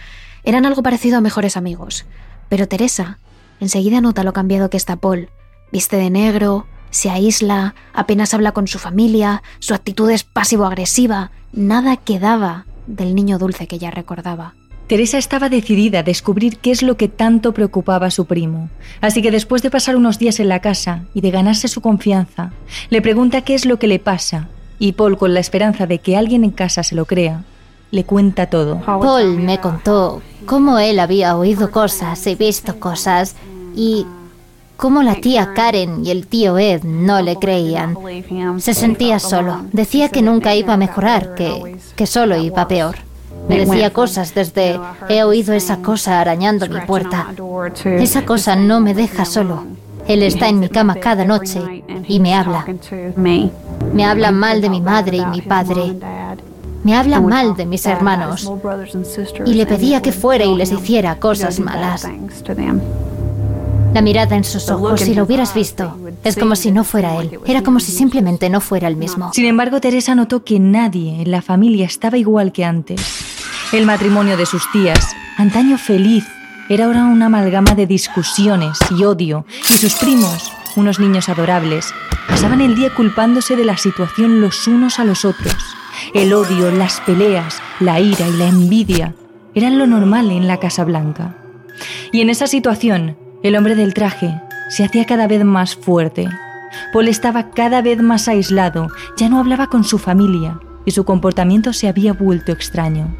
[0.43, 2.05] Eran algo parecido a mejores amigos.
[2.49, 3.19] Pero Teresa
[3.59, 5.29] enseguida nota lo cambiado que está Paul.
[5.71, 11.97] Viste de negro, se aísla, apenas habla con su familia, su actitud es pasivo-agresiva, nada
[11.97, 14.55] quedaba del niño dulce que ella recordaba.
[14.87, 18.69] Teresa estaba decidida a descubrir qué es lo que tanto preocupaba a su primo,
[19.01, 22.53] así que después de pasar unos días en la casa y de ganarse su confianza,
[22.89, 24.47] le pregunta qué es lo que le pasa,
[24.79, 27.43] y Paul, con la esperanza de que alguien en casa se lo crea,
[27.91, 28.79] le cuenta todo.
[28.79, 33.35] Paul me contó cómo él había oído cosas y visto cosas,
[33.75, 34.05] y
[34.77, 37.97] cómo la tía Karen y el tío Ed no le creían.
[38.59, 39.65] Se sentía solo.
[39.73, 42.95] Decía que nunca iba a mejorar, que, que solo iba peor.
[43.49, 47.27] Me decía cosas desde he oído esa cosa arañando mi puerta.
[47.83, 49.63] Esa cosa no me deja solo.
[50.07, 52.65] Él está en mi cama cada noche y me habla.
[53.93, 55.95] Me habla mal de mi madre y mi padre.
[56.83, 58.49] Me habla mal de mis hermanos.
[59.45, 62.07] Y le pedía que fuera y les hiciera cosas malas.
[63.97, 67.39] La mirada en sus ojos, si lo hubieras visto, es como si no fuera él.
[67.47, 69.33] Era como si simplemente no fuera el mismo.
[69.33, 73.01] Sin embargo, Teresa notó que nadie en la familia estaba igual que antes.
[73.71, 76.27] El matrimonio de sus tías, antaño feliz,
[76.69, 81.91] era ahora una amalgama de discusiones y odio, y sus primos unos niños adorables,
[82.29, 85.55] pasaban el día culpándose de la situación los unos a los otros.
[86.13, 89.15] El odio, las peleas, la ira y la envidia
[89.55, 91.35] eran lo normal en la Casa Blanca.
[92.11, 96.27] Y en esa situación, el hombre del traje se hacía cada vez más fuerte.
[96.91, 101.73] Paul estaba cada vez más aislado, ya no hablaba con su familia y su comportamiento
[101.73, 103.15] se había vuelto extraño.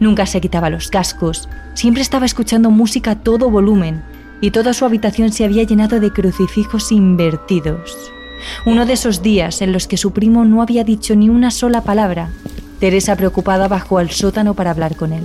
[0.00, 4.02] Nunca se quitaba los cascos, siempre estaba escuchando música a todo volumen
[4.40, 8.12] y toda su habitación se había llenado de crucifijos invertidos.
[8.64, 11.82] Uno de esos días en los que su primo no había dicho ni una sola
[11.82, 12.30] palabra,
[12.80, 15.24] Teresa preocupada bajó al sótano para hablar con él.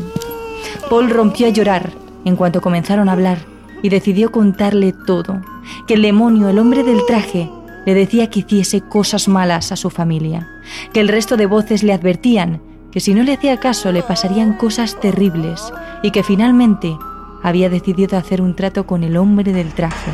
[0.89, 1.91] Paul rompió a llorar
[2.23, 3.50] en cuanto comenzaron a hablar
[3.81, 5.41] y decidió contarle todo,
[5.87, 7.49] que el demonio, el hombre del traje,
[7.85, 10.47] le decía que hiciese cosas malas a su familia,
[10.93, 14.53] que el resto de voces le advertían que si no le hacía caso le pasarían
[14.53, 16.95] cosas terribles y que finalmente
[17.41, 20.11] había decidido hacer un trato con el hombre del traje.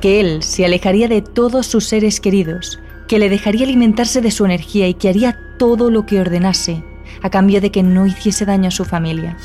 [0.00, 4.44] Que él se alejaría de todos sus seres queridos, que le dejaría alimentarse de su
[4.44, 6.82] energía y que haría todo lo que ordenase,
[7.22, 9.36] a cambio de que no hiciese daño a su familia.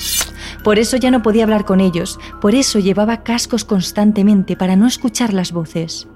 [0.68, 4.86] Por eso ya no podía hablar con ellos, por eso llevaba cascos constantemente para no
[4.86, 6.10] escuchar las voces.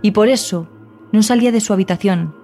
[0.00, 0.66] Y por eso
[1.12, 2.34] no salía de su habitación,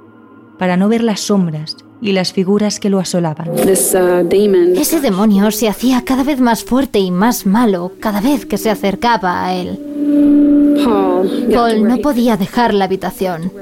[0.58, 3.48] para no ver las sombras y las figuras que lo asolaban.
[3.48, 8.58] Uh, Ese demonio se hacía cada vez más fuerte y más malo cada vez que
[8.58, 10.43] se acercaba a él.
[10.82, 13.52] Paul no podía dejar la habitación.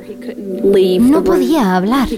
[1.00, 2.08] No podía hablar.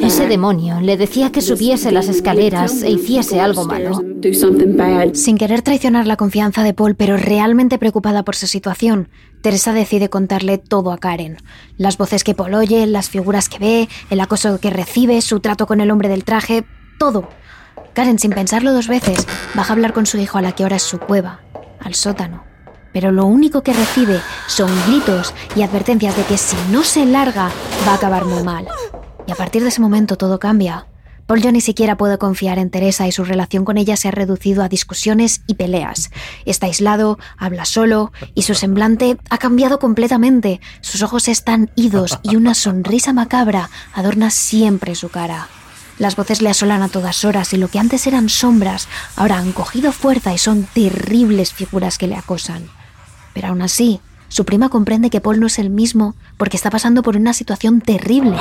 [0.00, 4.00] Ese demonio le decía que subiese las escaleras e hiciese algo malo.
[5.14, 9.08] Sin querer traicionar la confianza de Paul, pero realmente preocupada por su situación,
[9.42, 11.36] Teresa decide contarle todo a Karen.
[11.76, 15.66] Las voces que Paul oye, las figuras que ve, el acoso que recibe, su trato
[15.66, 16.64] con el hombre del traje,
[16.98, 17.28] todo.
[17.94, 20.76] Karen, sin pensarlo dos veces, baja a hablar con su hijo a la que ahora
[20.76, 21.40] es su cueva,
[21.80, 22.47] al sótano
[22.92, 27.50] pero lo único que recibe son gritos y advertencias de que si no se larga
[27.86, 28.66] va a acabar muy mal.
[29.26, 30.86] Y a partir de ese momento todo cambia.
[31.28, 34.10] Paul ya ni siquiera puede confiar en Teresa y su relación con ella se ha
[34.10, 36.10] reducido a discusiones y peleas.
[36.46, 40.62] Está aislado, habla solo y su semblante ha cambiado completamente.
[40.80, 45.48] Sus ojos están idos y una sonrisa macabra adorna siempre su cara.
[45.98, 49.52] Las voces le asolan a todas horas y lo que antes eran sombras ahora han
[49.52, 52.70] cogido fuerza y son terribles figuras que le acosan.
[53.38, 57.04] Pero aún así, su prima comprende que Paul no es el mismo porque está pasando
[57.04, 58.32] por una situación terrible.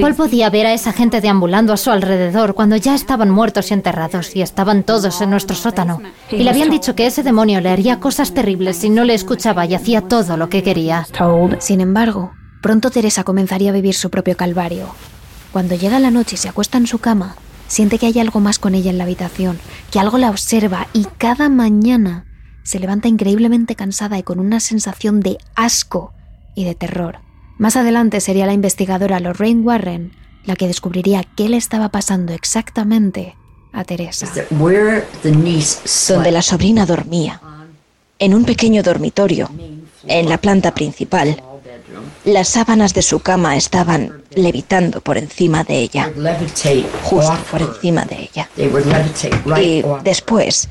[0.00, 3.74] Paul podía ver a esa gente deambulando a su alrededor cuando ya estaban muertos y
[3.74, 6.00] enterrados y estaban todos en nuestro sótano.
[6.30, 9.66] Y le habían dicho que ese demonio le haría cosas terribles si no le escuchaba
[9.66, 11.04] y hacía todo lo que quería.
[11.58, 12.30] Sin embargo,
[12.62, 14.86] pronto Teresa comenzaría a vivir su propio calvario.
[15.50, 17.34] Cuando llega la noche y se acuesta en su cama,
[17.66, 19.58] siente que hay algo más con ella en la habitación,
[19.90, 22.26] que algo la observa y cada mañana
[22.62, 26.12] se levanta increíblemente cansada y con una sensación de asco
[26.54, 27.18] y de terror.
[27.58, 30.12] Más adelante sería la investigadora Lorraine Warren
[30.44, 33.36] la que descubriría qué le estaba pasando exactamente
[33.72, 34.28] a Teresa.
[36.08, 37.40] Donde la sobrina dormía,
[38.18, 39.50] en un pequeño dormitorio,
[40.06, 41.42] en la planta principal.
[42.24, 46.12] Las sábanas de su cama estaban levitando por encima de ella,
[47.02, 48.48] justo por encima de ella.
[49.60, 50.68] Y después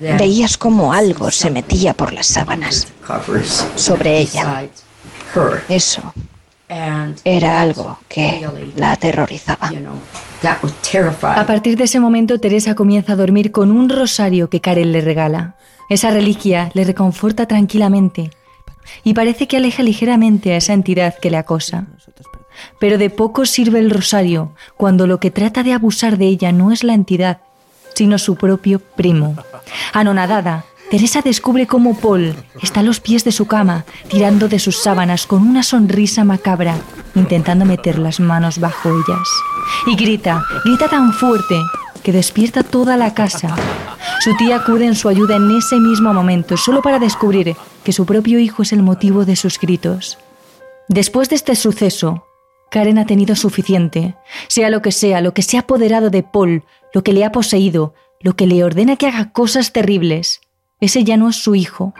[0.00, 2.88] Veías como algo se metía por las sábanas
[3.76, 4.64] sobre ella.
[5.68, 6.12] Eso
[7.24, 8.46] era algo que
[8.76, 9.70] la aterrorizaba.
[10.42, 15.00] A partir de ese momento, Teresa comienza a dormir con un rosario que Karen le
[15.00, 15.56] regala.
[15.88, 18.30] Esa reliquia le reconforta tranquilamente
[19.04, 21.86] y parece que aleja ligeramente a esa entidad que le acosa.
[22.80, 26.72] Pero de poco sirve el rosario cuando lo que trata de abusar de ella no
[26.72, 27.38] es la entidad,
[27.94, 29.36] sino su propio primo.
[29.92, 34.80] Anonadada, Teresa descubre cómo Paul está a los pies de su cama, tirando de sus
[34.80, 36.76] sábanas con una sonrisa macabra,
[37.16, 39.28] intentando meter las manos bajo ellas.
[39.86, 41.56] Y grita, grita tan fuerte
[42.04, 43.56] que despierta toda la casa.
[44.20, 48.06] Su tía acude en su ayuda en ese mismo momento, solo para descubrir que su
[48.06, 50.18] propio hijo es el motivo de sus gritos.
[50.88, 52.26] Después de este suceso,
[52.70, 54.14] Karen ha tenido suficiente.
[54.46, 56.62] Sea lo que sea, lo que se ha apoderado de Paul,
[56.94, 57.94] lo que le ha poseído,
[58.26, 60.40] lo que le ordena que haga cosas terribles.
[60.80, 61.94] Ese ya no es su hijo.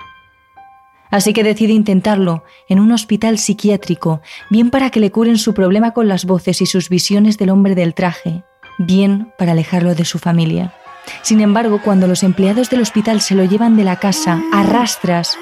[1.09, 5.93] Así que decide intentarlo en un hospital psiquiátrico, bien para que le curen su problema
[5.93, 8.43] con las voces y sus visiones del hombre del traje,
[8.77, 10.75] bien para alejarlo de su familia.
[11.23, 15.39] Sin embargo, cuando los empleados del hospital se lo llevan de la casa a rastras,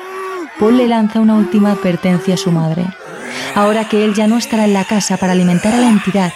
[0.61, 2.85] Paul le lanza una última advertencia a su madre.
[3.55, 6.35] Ahora que él ya no estará en la casa para alimentar a la entidad,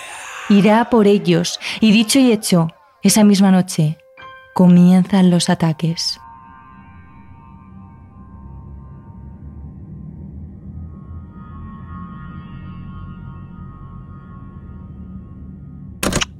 [0.48, 2.68] irá por ellos y dicho y hecho,
[3.02, 3.98] esa misma noche
[4.59, 6.18] comienzan los ataques.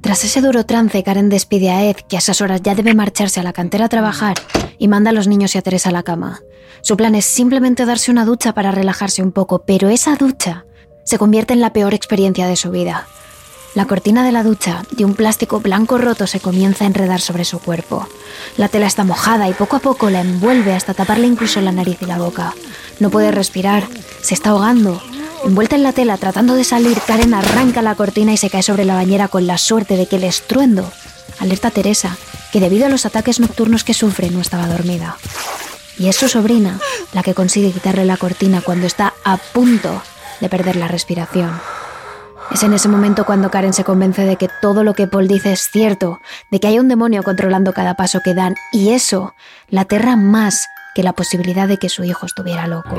[0.01, 3.39] Tras ese duro trance, Karen despide a Ed, que a esas horas ya debe marcharse
[3.39, 4.35] a la cantera a trabajar,
[4.81, 6.41] y manda a los niños y a Teresa a la cama.
[6.83, 10.65] Su plan es simplemente darse una ducha para relajarse un poco, pero esa ducha
[11.05, 13.07] se convierte en la peor experiencia de su vida.
[13.75, 17.45] La cortina de la ducha, de un plástico blanco roto, se comienza a enredar sobre
[17.45, 18.09] su cuerpo.
[18.57, 21.99] La tela está mojada y poco a poco la envuelve hasta taparle incluso la nariz
[22.01, 22.55] y la boca.
[22.99, 23.87] No puede respirar,
[24.23, 25.01] se está ahogando.
[25.45, 28.85] Envuelta en la tela, tratando de salir, Karen arranca la cortina y se cae sobre
[28.85, 30.91] la bañera con la suerte de que el estruendo
[31.39, 32.17] alerta a Teresa,
[32.53, 35.17] que debido a los ataques nocturnos que sufre no estaba dormida.
[35.99, 36.81] Y es su sobrina
[37.13, 40.03] la que consigue quitarle la cortina cuando está a punto
[40.41, 41.61] de perder la respiración.
[42.53, 45.53] Es en ese momento cuando Karen se convence de que todo lo que Paul dice
[45.53, 49.35] es cierto, de que hay un demonio controlando cada paso que dan, y eso
[49.69, 52.97] la aterra más que la posibilidad de que su hijo estuviera loco.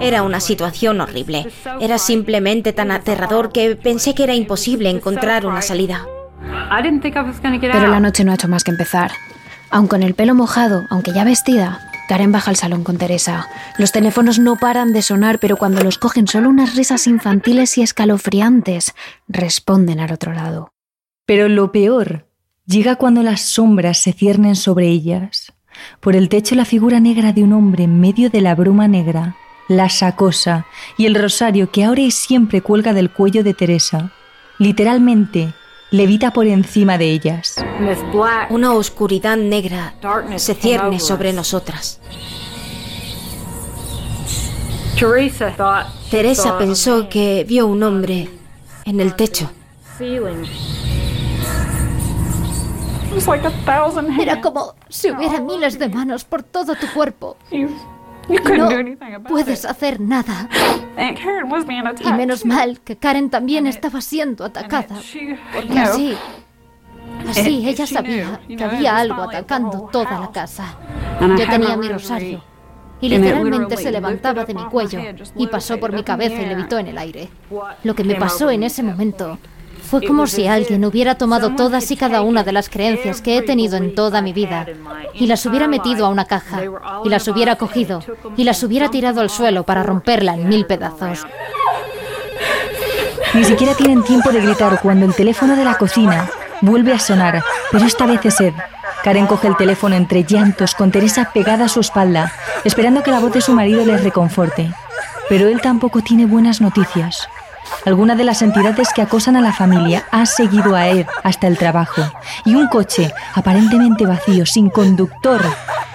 [0.00, 1.50] Era una situación horrible.
[1.80, 6.06] Era simplemente tan aterrador que pensé que era imposible encontrar una salida.
[6.40, 9.10] Pero la noche no ha hecho más que empezar.
[9.70, 13.48] Aun con el pelo mojado, aunque ya vestida, Karen baja al salón con Teresa.
[13.78, 17.82] Los teléfonos no paran de sonar, pero cuando los cogen solo unas risas infantiles y
[17.82, 18.94] escalofriantes
[19.28, 20.70] responden al otro lado.
[21.26, 22.26] Pero lo peor
[22.66, 25.52] llega cuando las sombras se ciernen sobre ellas.
[26.00, 29.36] Por el techo la figura negra de un hombre en medio de la bruma negra,
[29.68, 30.66] la sacosa
[30.96, 34.12] y el rosario que ahora y siempre cuelga del cuello de Teresa.
[34.58, 35.54] Literalmente,
[35.90, 37.56] levita por encima de ellas.
[38.50, 39.94] Una oscuridad negra
[40.36, 42.00] se cierne sobre nosotras.
[46.10, 48.28] Teresa pensó que vio un hombre
[48.84, 49.50] en el techo.
[54.20, 57.36] Era como si hubiera miles de manos por todo tu cuerpo.
[58.28, 60.48] No puedes hacer nada.
[62.04, 64.96] Y menos mal que Karen también estaba siendo atacada.
[65.54, 66.16] Porque así,
[67.28, 70.76] así ella sabía que había algo atacando toda la casa.
[71.20, 72.42] Yo tenía mi rosario
[73.00, 75.00] y literalmente se levantaba de mi cuello
[75.36, 77.28] y pasó por mi cabeza y levitó en el aire.
[77.84, 79.38] Lo que me pasó en ese momento
[79.86, 83.42] fue como si alguien hubiera tomado todas y cada una de las creencias que he
[83.42, 84.66] tenido en toda mi vida
[85.14, 86.62] y las hubiera metido a una caja
[87.04, 88.02] y las hubiera cogido
[88.36, 91.26] y las hubiera tirado al suelo para romperla en mil pedazos.
[93.34, 96.28] Ni siquiera tienen tiempo de gritar cuando el teléfono de la cocina
[96.62, 98.54] vuelve a sonar, pero esta vez es Ed.
[99.04, 102.32] Karen coge el teléfono entre llantos con Teresa pegada a su espalda,
[102.64, 104.72] esperando que la voz de su marido les reconforte.
[105.28, 107.28] Pero él tampoco tiene buenas noticias.
[107.84, 111.56] Alguna de las entidades que acosan a la familia ha seguido a Ed hasta el
[111.56, 112.02] trabajo
[112.44, 115.40] y un coche, aparentemente vacío, sin conductor,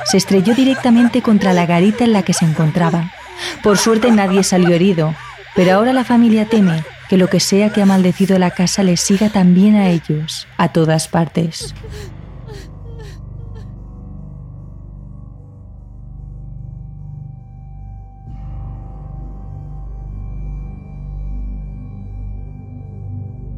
[0.05, 3.12] se estrelló directamente contra la garita en la que se encontraba.
[3.63, 5.13] Por suerte nadie salió herido,
[5.55, 9.01] pero ahora la familia teme que lo que sea que ha maldecido la casa les
[9.01, 11.75] siga también a ellos, a todas partes.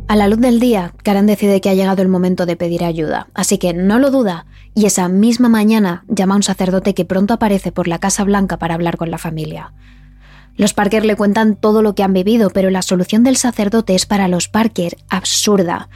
[0.07, 3.27] A la luz del día, Karen decide que ha llegado el momento de pedir ayuda,
[3.33, 7.33] así que no lo duda y esa misma mañana llama a un sacerdote que pronto
[7.33, 9.73] aparece por la Casa Blanca para hablar con la familia.
[10.55, 14.05] Los Parker le cuentan todo lo que han vivido, pero la solución del sacerdote es
[14.05, 15.89] para los Parker absurda.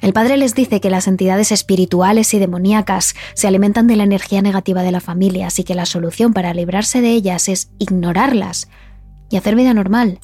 [0.00, 4.40] El padre les dice que las entidades espirituales y demoníacas se alimentan de la energía
[4.40, 8.68] negativa de la familia, así que la solución para librarse de ellas es ignorarlas
[9.28, 10.18] y hacer vida normal.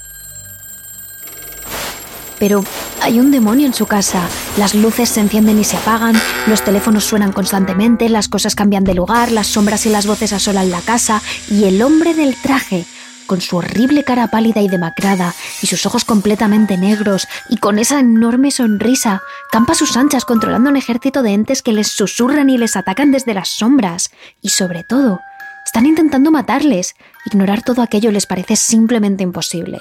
[2.39, 2.65] Pero
[3.01, 4.29] hay un demonio en su casa.
[4.57, 6.15] Las luces se encienden y se apagan,
[6.47, 10.71] los teléfonos suenan constantemente, las cosas cambian de lugar, las sombras y las voces asolan
[10.71, 12.85] la casa y el hombre del traje,
[13.27, 18.01] con su horrible cara pálida y demacrada y sus ojos completamente negros y con esa
[18.01, 22.77] enorme sonrisa, campa sus anchas controlando un ejército de entes que les susurran y les
[22.77, 24.11] atacan desde las sombras.
[24.41, 25.21] Y sobre todo,
[25.65, 26.95] están intentando matarles.
[27.27, 29.81] Ignorar todo aquello les parece simplemente imposible.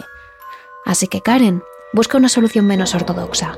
[0.85, 1.61] Así que Karen
[1.95, 3.57] busca una solución menos ortodoxa.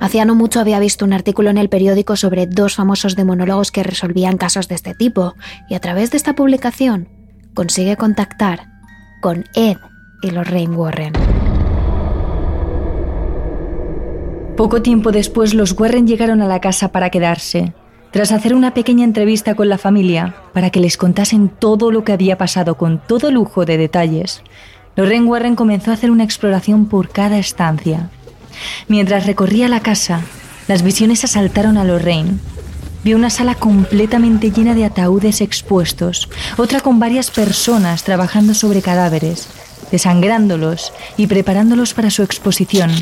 [0.00, 3.82] Hacía no mucho había visto un artículo en el periódico sobre dos famosos demonólogos que
[3.82, 5.34] resolvían casos de este tipo,
[5.68, 7.08] y a través de esta publicación
[7.54, 8.68] consigue contactar
[9.20, 9.76] con Ed
[10.22, 11.12] y los Rain Warren.
[14.56, 17.74] Poco tiempo después los Warren llegaron a la casa para quedarse,
[18.12, 22.12] tras hacer una pequeña entrevista con la familia para que les contasen todo lo que
[22.12, 24.42] había pasado con todo lujo de detalles.
[24.94, 28.10] Lorraine Warren comenzó a hacer una exploración por cada estancia.
[28.88, 30.20] Mientras recorría la casa,
[30.68, 32.38] las visiones asaltaron a Lorraine.
[33.02, 36.28] Vio una sala completamente llena de ataúdes expuestos,
[36.58, 39.48] otra con varias personas trabajando sobre cadáveres,
[39.90, 42.92] desangrándolos y preparándolos para su exposición.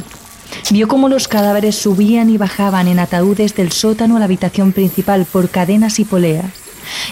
[0.70, 5.26] Vio cómo los cadáveres subían y bajaban en ataúdes del sótano a la habitación principal
[5.30, 6.52] por cadenas y poleas.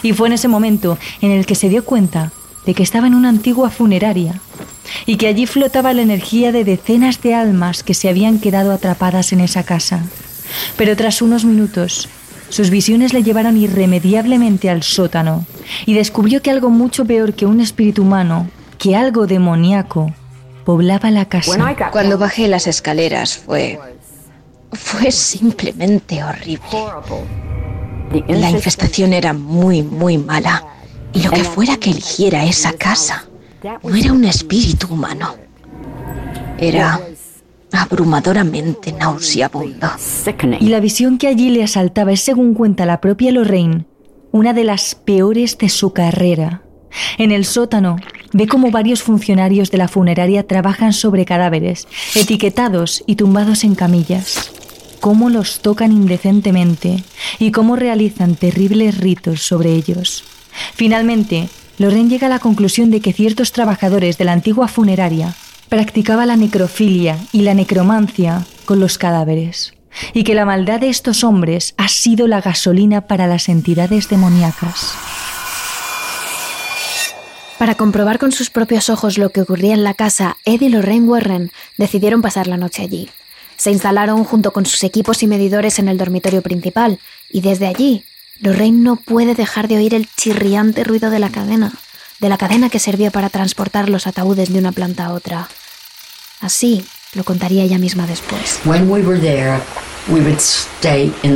[0.03, 2.31] Y fue en ese momento en el que se dio cuenta
[2.65, 4.41] de que estaba en una antigua funeraria
[5.05, 9.33] y que allí flotaba la energía de decenas de almas que se habían quedado atrapadas
[9.33, 10.03] en esa casa.
[10.77, 12.09] Pero tras unos minutos,
[12.49, 15.45] sus visiones le llevaron irremediablemente al sótano
[15.85, 20.13] y descubrió que algo mucho peor que un espíritu humano, que algo demoníaco,
[20.65, 21.75] poblaba la casa.
[21.91, 23.79] Cuando bajé las escaleras fue...
[24.71, 26.61] fue simplemente horrible.
[28.27, 30.63] La infestación era muy, muy mala.
[31.13, 33.28] Y lo que fuera que eligiera esa casa,
[33.63, 35.35] no era un espíritu humano.
[36.57, 36.99] Era
[37.71, 39.87] abrumadoramente nauseabundo.
[40.59, 43.85] Y la visión que allí le asaltaba es, según cuenta la propia Lorraine,
[44.31, 46.63] una de las peores de su carrera.
[47.17, 47.97] En el sótano
[48.33, 54.51] ve cómo varios funcionarios de la funeraria trabajan sobre cadáveres, etiquetados y tumbados en camillas,
[54.99, 57.03] cómo los tocan indecentemente
[57.37, 60.23] y cómo realizan terribles ritos sobre ellos.
[60.73, 61.49] Finalmente,
[61.79, 65.33] Lorraine llega a la conclusión de que ciertos trabajadores de la antigua funeraria
[65.69, 69.73] practicaba la necrofilia y la necromancia con los cadáveres,
[70.13, 74.93] y que la maldad de estos hombres ha sido la gasolina para las entidades demoníacas.
[77.57, 81.07] Para comprobar con sus propios ojos lo que ocurría en la casa, Ed y Lorraine
[81.07, 83.09] Warren decidieron pasar la noche allí.
[83.55, 86.99] Se instalaron junto con sus equipos y medidores en el dormitorio principal,
[87.29, 88.03] y desde allí,
[88.41, 91.73] Lorraine no puede dejar de oír el chirriante ruido de la cadena,
[92.19, 95.49] de la cadena que servía para transportar los ataúdes de una planta a otra.
[96.39, 98.59] Así lo contaría ella misma después.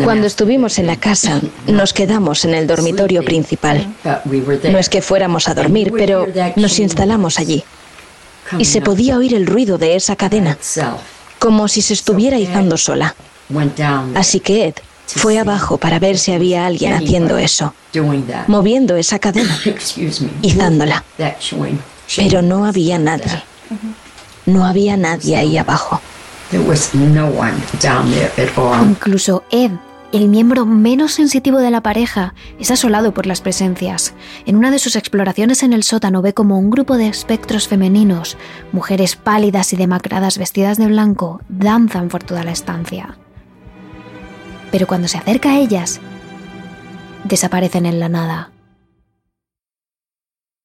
[0.04, 3.94] Cuando estuvimos en la casa, nos quedamos en el dormitorio principal.
[4.04, 6.26] No es que fuéramos a dormir, pero
[6.56, 7.64] nos instalamos allí.
[8.58, 10.58] Y se podía oír el ruido de esa cadena,
[11.38, 13.14] como si se estuviera izando sola.
[14.16, 14.76] Así que Ed
[15.16, 17.74] fue abajo para ver si había alguien haciendo eso,
[18.48, 19.58] moviendo esa cadena,
[20.42, 21.04] izándola.
[22.16, 23.44] Pero no había nadie.
[24.46, 26.02] No había nadie ahí abajo.
[28.84, 29.72] Incluso Ed,
[30.12, 34.14] el miembro menos sensitivo de la pareja, es asolado por las presencias.
[34.46, 38.38] En una de sus exploraciones en el sótano ve como un grupo de espectros femeninos,
[38.72, 43.18] mujeres pálidas y demacradas vestidas de blanco, danzan por toda la estancia.
[44.74, 46.02] Pero cuando se acerca a ellas,
[47.26, 48.52] desaparecen en la nada.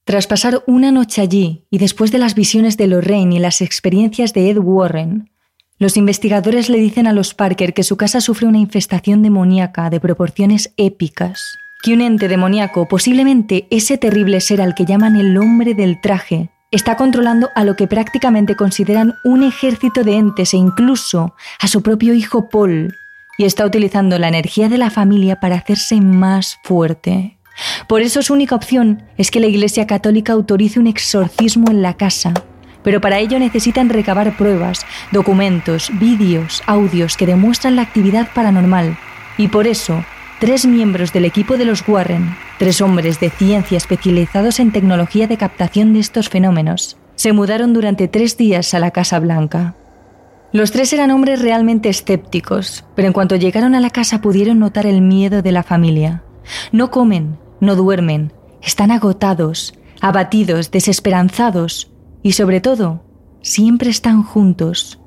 [0.06, 4.32] Tras pasar una noche allí y después de las visiones de Lorraine y las experiencias
[4.32, 5.30] de Ed Warren,
[5.76, 10.00] los investigadores le dicen a los Parker que su casa sufre una infestación demoníaca de
[10.00, 11.42] proporciones épicas,
[11.82, 16.48] que un ente demoníaco, posiblemente ese terrible ser al que llaman el hombre del traje,
[16.70, 21.82] está controlando a lo que prácticamente consideran un ejército de entes e incluso a su
[21.82, 22.94] propio hijo Paul,
[23.38, 27.38] y está utilizando la energía de la familia para hacerse más fuerte.
[27.88, 31.96] Por eso su única opción es que la Iglesia Católica autorice un exorcismo en la
[31.96, 32.34] casa
[32.82, 38.96] pero para ello necesitan recabar pruebas, documentos, vídeos, audios que demuestran la actividad paranormal.
[39.36, 40.04] Y por eso,
[40.40, 45.36] tres miembros del equipo de los Warren, tres hombres de ciencia especializados en tecnología de
[45.36, 49.74] captación de estos fenómenos, se mudaron durante tres días a la Casa Blanca.
[50.50, 54.86] Los tres eran hombres realmente escépticos, pero en cuanto llegaron a la casa pudieron notar
[54.86, 56.22] el miedo de la familia.
[56.72, 58.32] No comen, no duermen,
[58.62, 61.90] están agotados, abatidos, desesperanzados,
[62.22, 63.04] y sobre todo,
[63.42, 64.98] siempre están juntos.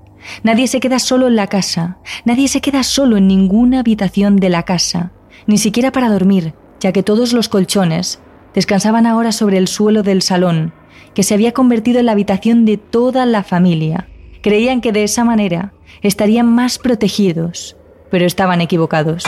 [0.43, 4.49] Nadie se queda solo en la casa, nadie se queda solo en ninguna habitación de
[4.49, 5.11] la casa,
[5.47, 8.19] ni siquiera para dormir, ya que todos los colchones
[8.53, 10.73] descansaban ahora sobre el suelo del salón,
[11.15, 14.07] que se había convertido en la habitación de toda la familia.
[14.41, 17.77] Creían que de esa manera estarían más protegidos,
[18.09, 19.23] pero estaban equivocados.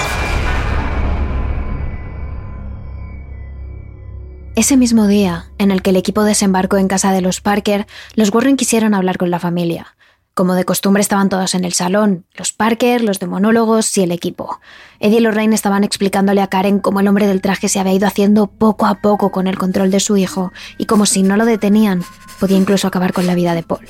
[4.56, 8.34] Ese mismo día, en el que el equipo desembarcó en casa de los Parker, los
[8.34, 9.96] Warren quisieron hablar con la familia.
[10.36, 14.60] Como de costumbre estaban todos en el salón, los Parker, los demonólogos y el equipo.
[15.00, 18.08] Eddie y Lorraine estaban explicándole a Karen cómo el hombre del traje se había ido
[18.08, 21.46] haciendo poco a poco con el control de su hijo y como si no lo
[21.46, 22.04] detenían,
[22.40, 23.86] podía incluso acabar con la vida de Paul.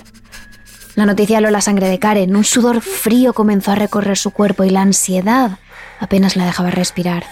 [0.96, 4.64] La noticia heló la sangre de Karen, un sudor frío comenzó a recorrer su cuerpo
[4.64, 5.58] y la ansiedad
[6.00, 7.24] apenas la dejaba respirar.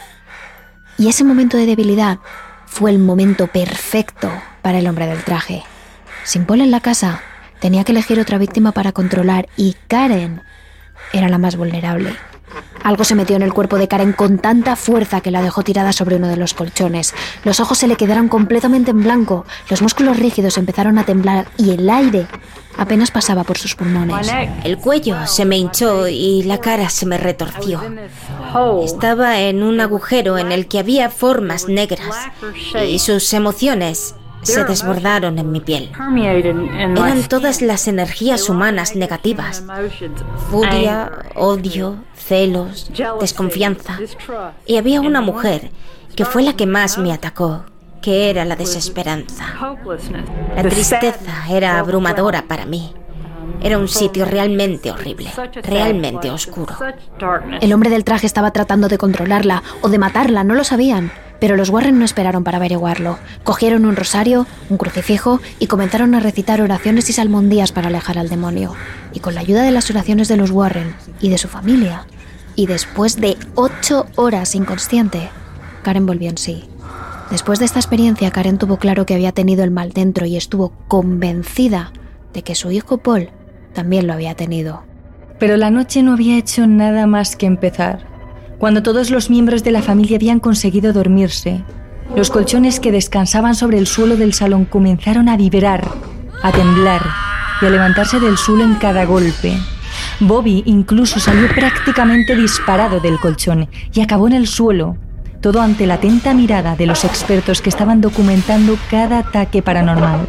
[0.98, 2.18] Y ese momento de debilidad
[2.66, 4.32] fue el momento perfecto
[4.64, 5.64] para el hombre del traje.
[6.24, 7.22] Sin Paul en la casa,
[7.60, 10.42] tenía que elegir otra víctima para controlar y Karen
[11.14, 12.16] era la más vulnerable.
[12.84, 15.94] Algo se metió en el cuerpo de Karen con tanta fuerza que la dejó tirada
[15.94, 17.14] sobre uno de los colchones.
[17.44, 21.70] Los ojos se le quedaron completamente en blanco, los músculos rígidos empezaron a temblar y
[21.72, 22.26] el aire
[22.78, 24.32] apenas pasaba por sus pulmones.
[24.64, 27.82] El cuello se me hinchó y la cara se me retorció.
[28.84, 32.16] Estaba en un agujero en el que había formas negras
[32.88, 35.92] y sus emociones se desbordaron en mi piel.
[36.18, 39.64] Eran todas las energías humanas negativas.
[40.50, 44.00] Furia, odio, celos, desconfianza.
[44.66, 45.72] Y había una mujer
[46.16, 47.66] que fue la que más me atacó,
[48.02, 49.46] que era la desesperanza.
[50.56, 52.94] La tristeza era abrumadora para mí.
[53.64, 55.32] Era un sitio realmente horrible,
[55.64, 56.76] realmente oscuro.
[57.62, 61.12] El hombre del traje estaba tratando de controlarla o de matarla, no lo sabían.
[61.40, 63.18] Pero los Warren no esperaron para averiguarlo.
[63.44, 68.30] Cogieron un rosario, un crucifijo y comenzaron a recitar oraciones y salmondías para alejar al
[68.30, 68.76] demonio.
[69.12, 72.06] Y con la ayuda de las oraciones de los Warren y de su familia,
[72.56, 75.30] y después de ocho horas inconsciente,
[75.82, 76.70] Karen volvió en sí.
[77.32, 80.74] Después de esta experiencia, Karen tuvo claro que había tenido el mal dentro y estuvo
[80.90, 81.94] convencida
[82.34, 83.30] de que su hijo Paul
[83.74, 84.84] también lo había tenido.
[85.40, 88.06] Pero la noche no había hecho nada más que empezar.
[88.60, 91.64] Cuando todos los miembros de la familia habían conseguido dormirse,
[92.18, 95.88] los colchones que descansaban sobre el suelo del salón comenzaron a vibrar,
[96.44, 97.02] a temblar
[97.62, 99.58] y a levantarse del suelo en cada golpe.
[100.20, 104.98] Bobby incluso salió prácticamente disparado del colchón y acabó en el suelo,
[105.42, 110.28] todo ante la atenta mirada de los expertos que estaban documentando cada ataque paranormal.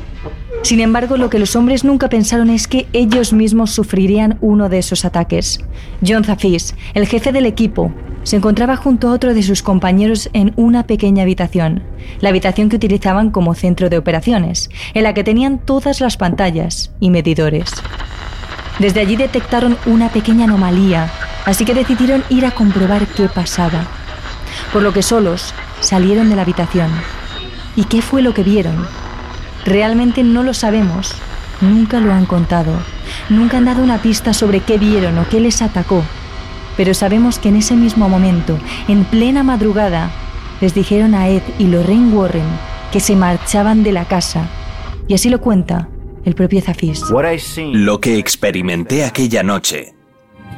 [0.63, 4.79] Sin embargo, lo que los hombres nunca pensaron es que ellos mismos sufrirían uno de
[4.79, 5.61] esos ataques.
[6.07, 7.93] John Zafis, el jefe del equipo,
[8.23, 11.83] se encontraba junto a otro de sus compañeros en una pequeña habitación,
[12.21, 16.93] la habitación que utilizaban como centro de operaciones, en la que tenían todas las pantallas
[17.01, 17.71] y medidores.
[18.79, 21.11] Desde allí detectaron una pequeña anomalía,
[21.45, 23.89] así que decidieron ir a comprobar qué pasaba
[24.73, 26.91] por lo que solos salieron de la habitación.
[27.77, 28.87] ¿Y qué fue lo que vieron?
[29.65, 31.15] Realmente no lo sabemos,
[31.61, 32.73] nunca lo han contado,
[33.29, 36.03] nunca han dado una pista sobre qué vieron o qué les atacó,
[36.77, 38.59] pero sabemos que en ese mismo momento,
[38.89, 40.11] en plena madrugada,
[40.61, 42.47] les dijeron a Ed y Lorraine Warren
[42.93, 44.49] que se marchaban de la casa,
[45.09, 45.89] y así lo cuenta
[46.25, 47.03] el propio Zafis.
[47.73, 49.95] Lo que experimenté aquella noche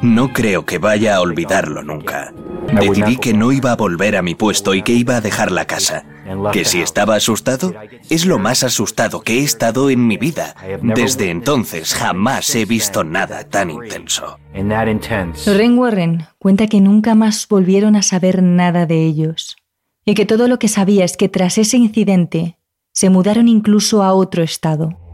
[0.05, 2.33] no creo que vaya a olvidarlo nunca.
[2.71, 5.65] Decidí que no iba a volver a mi puesto y que iba a dejar la
[5.65, 6.05] casa.
[6.51, 7.73] Que si estaba asustado,
[8.09, 10.55] es lo más asustado que he estado en mi vida.
[10.81, 14.39] Desde entonces jamás he visto nada tan intenso.
[14.53, 19.57] Lorraine Warren cuenta que nunca más volvieron a saber nada de ellos.
[20.05, 22.57] Y que todo lo que sabía es que tras ese incidente
[22.91, 25.04] se mudaron incluso a otro estado.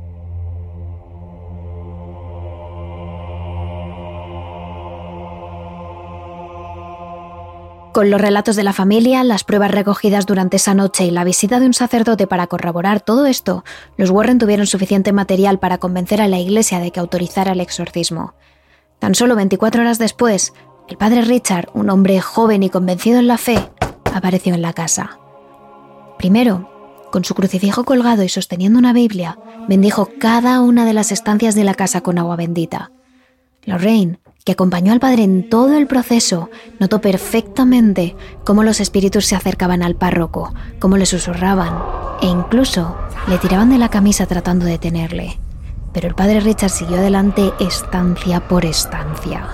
[7.93, 11.59] Con los relatos de la familia, las pruebas recogidas durante esa noche y la visita
[11.59, 13.65] de un sacerdote para corroborar todo esto,
[13.97, 18.33] los Warren tuvieron suficiente material para convencer a la iglesia de que autorizara el exorcismo.
[18.99, 20.53] Tan solo 24 horas después,
[20.87, 23.57] el padre Richard, un hombre joven y convencido en la fe,
[24.13, 25.19] apareció en la casa.
[26.17, 26.69] Primero,
[27.11, 29.37] con su crucifijo colgado y sosteniendo una Biblia,
[29.67, 32.91] bendijo cada una de las estancias de la casa con agua bendita.
[33.63, 39.35] Lorraine que acompañó al padre en todo el proceso, notó perfectamente cómo los espíritus se
[39.35, 41.77] acercaban al párroco, cómo le susurraban
[42.21, 45.39] e incluso le tiraban de la camisa tratando de detenerle.
[45.93, 49.47] Pero el padre Richard siguió adelante estancia por estancia.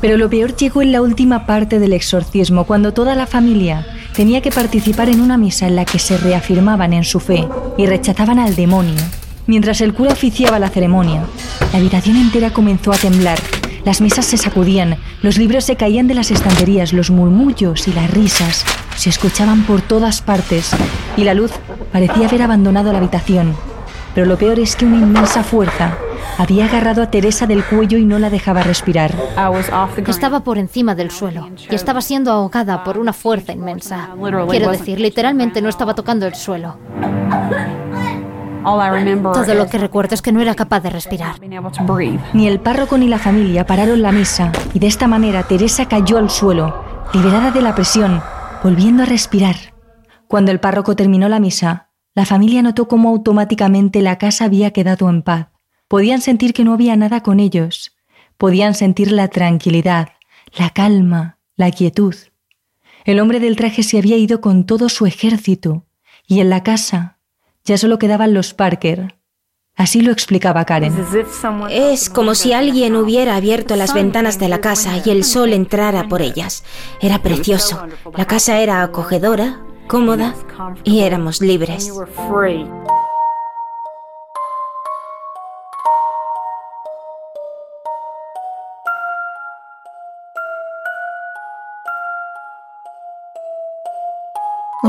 [0.00, 4.42] Pero lo peor llegó en la última parte del exorcismo, cuando toda la familia tenía
[4.42, 7.48] que participar en una misa en la que se reafirmaban en su fe
[7.78, 9.00] y rechazaban al demonio.
[9.46, 11.24] Mientras el cura oficiaba la ceremonia,
[11.72, 13.38] la habitación entera comenzó a temblar
[13.84, 18.08] las mesas se sacudían, los libros se caían de las estanterías, los murmullos y las
[18.10, 18.64] risas
[18.96, 20.70] se escuchaban por todas partes
[21.16, 21.50] y la luz
[21.90, 23.56] parecía haber abandonado la habitación.
[24.14, 25.96] Pero lo peor es que una inmensa fuerza
[26.38, 29.12] había agarrado a Teresa del cuello y no la dejaba respirar.
[30.06, 34.10] Estaba por encima del suelo y estaba siendo ahogada por una fuerza inmensa.
[34.48, 36.76] Quiero decir, literalmente no estaba tocando el suelo.
[38.62, 41.36] Todo lo que recuerdo es que no era capaz de respirar.
[42.32, 46.18] Ni el párroco ni la familia pararon la mesa y de esta manera Teresa cayó
[46.18, 48.22] al suelo, liberada de la presión,
[48.62, 49.56] volviendo a respirar.
[50.28, 55.08] Cuando el párroco terminó la misa, la familia notó cómo automáticamente la casa había quedado
[55.08, 55.48] en paz.
[55.88, 57.96] Podían sentir que no había nada con ellos.
[58.38, 60.10] Podían sentir la tranquilidad,
[60.56, 62.14] la calma, la quietud.
[63.04, 65.86] El hombre del traje se había ido con todo su ejército,
[66.26, 67.18] y en la casa
[67.64, 69.16] ya solo quedaban los Parker.
[69.74, 70.94] Así lo explicaba Karen.
[71.70, 76.08] Es como si alguien hubiera abierto las ventanas de la casa y el sol entrara
[76.08, 76.62] por ellas.
[77.00, 77.82] Era precioso.
[78.14, 80.34] La casa era acogedora, cómoda
[80.84, 81.90] y éramos libres.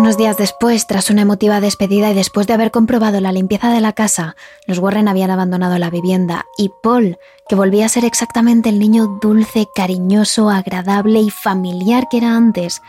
[0.04, 3.80] Unos días después, tras una emotiva despedida y después de haber comprobado la limpieza de
[3.80, 4.36] la casa,
[4.68, 9.18] los Warren habían abandonado la vivienda y Paul, que volvía a ser exactamente el niño
[9.22, 12.82] dulce, cariñoso, agradable y familiar que era antes,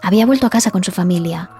[0.00, 1.50] había vuelto a casa con su familia.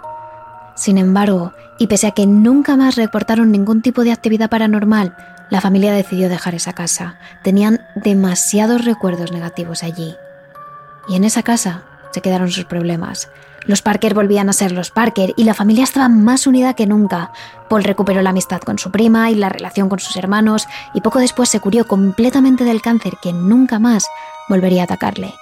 [0.77, 5.17] Sin embargo, y pese a que nunca más reportaron ningún tipo de actividad paranormal,
[5.51, 7.19] la familia decidió dejar esa casa.
[7.43, 10.15] Tenían demasiados recuerdos negativos allí.
[11.09, 11.83] Y en esa casa
[12.13, 13.29] se quedaron sus problemas.
[13.67, 17.33] Los Parker volvían a ser los Parker y la familia estaba más unida que nunca.
[17.69, 21.19] Paul recuperó la amistad con su prima y la relación con sus hermanos y poco
[21.19, 24.07] después se curió completamente del cáncer que nunca más
[24.49, 25.35] volvería a atacarle.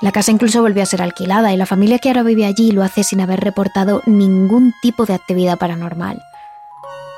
[0.00, 2.82] La casa incluso volvió a ser alquilada y la familia que ahora vive allí lo
[2.82, 6.22] hace sin haber reportado ningún tipo de actividad paranormal.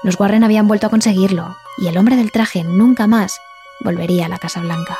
[0.03, 3.39] Los Warren habían vuelto a conseguirlo y el hombre del traje nunca más
[3.81, 4.99] volvería a la Casa Blanca.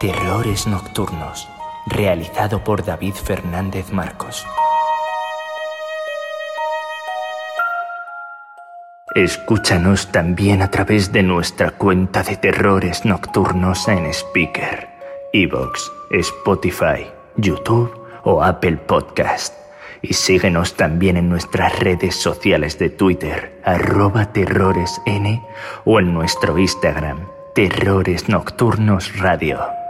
[0.00, 1.48] Terrores Nocturnos,
[1.86, 4.44] realizado por David Fernández Marcos.
[9.14, 14.88] Escúchanos también a través de nuestra cuenta de Terrores Nocturnos en Speaker,
[15.32, 19.54] Evox, Spotify, YouTube o Apple Podcast.
[20.02, 25.40] Y síguenos también en nuestras redes sociales de Twitter, arroba terroresn
[25.84, 29.83] o en nuestro Instagram, Terrores Nocturnos Radio.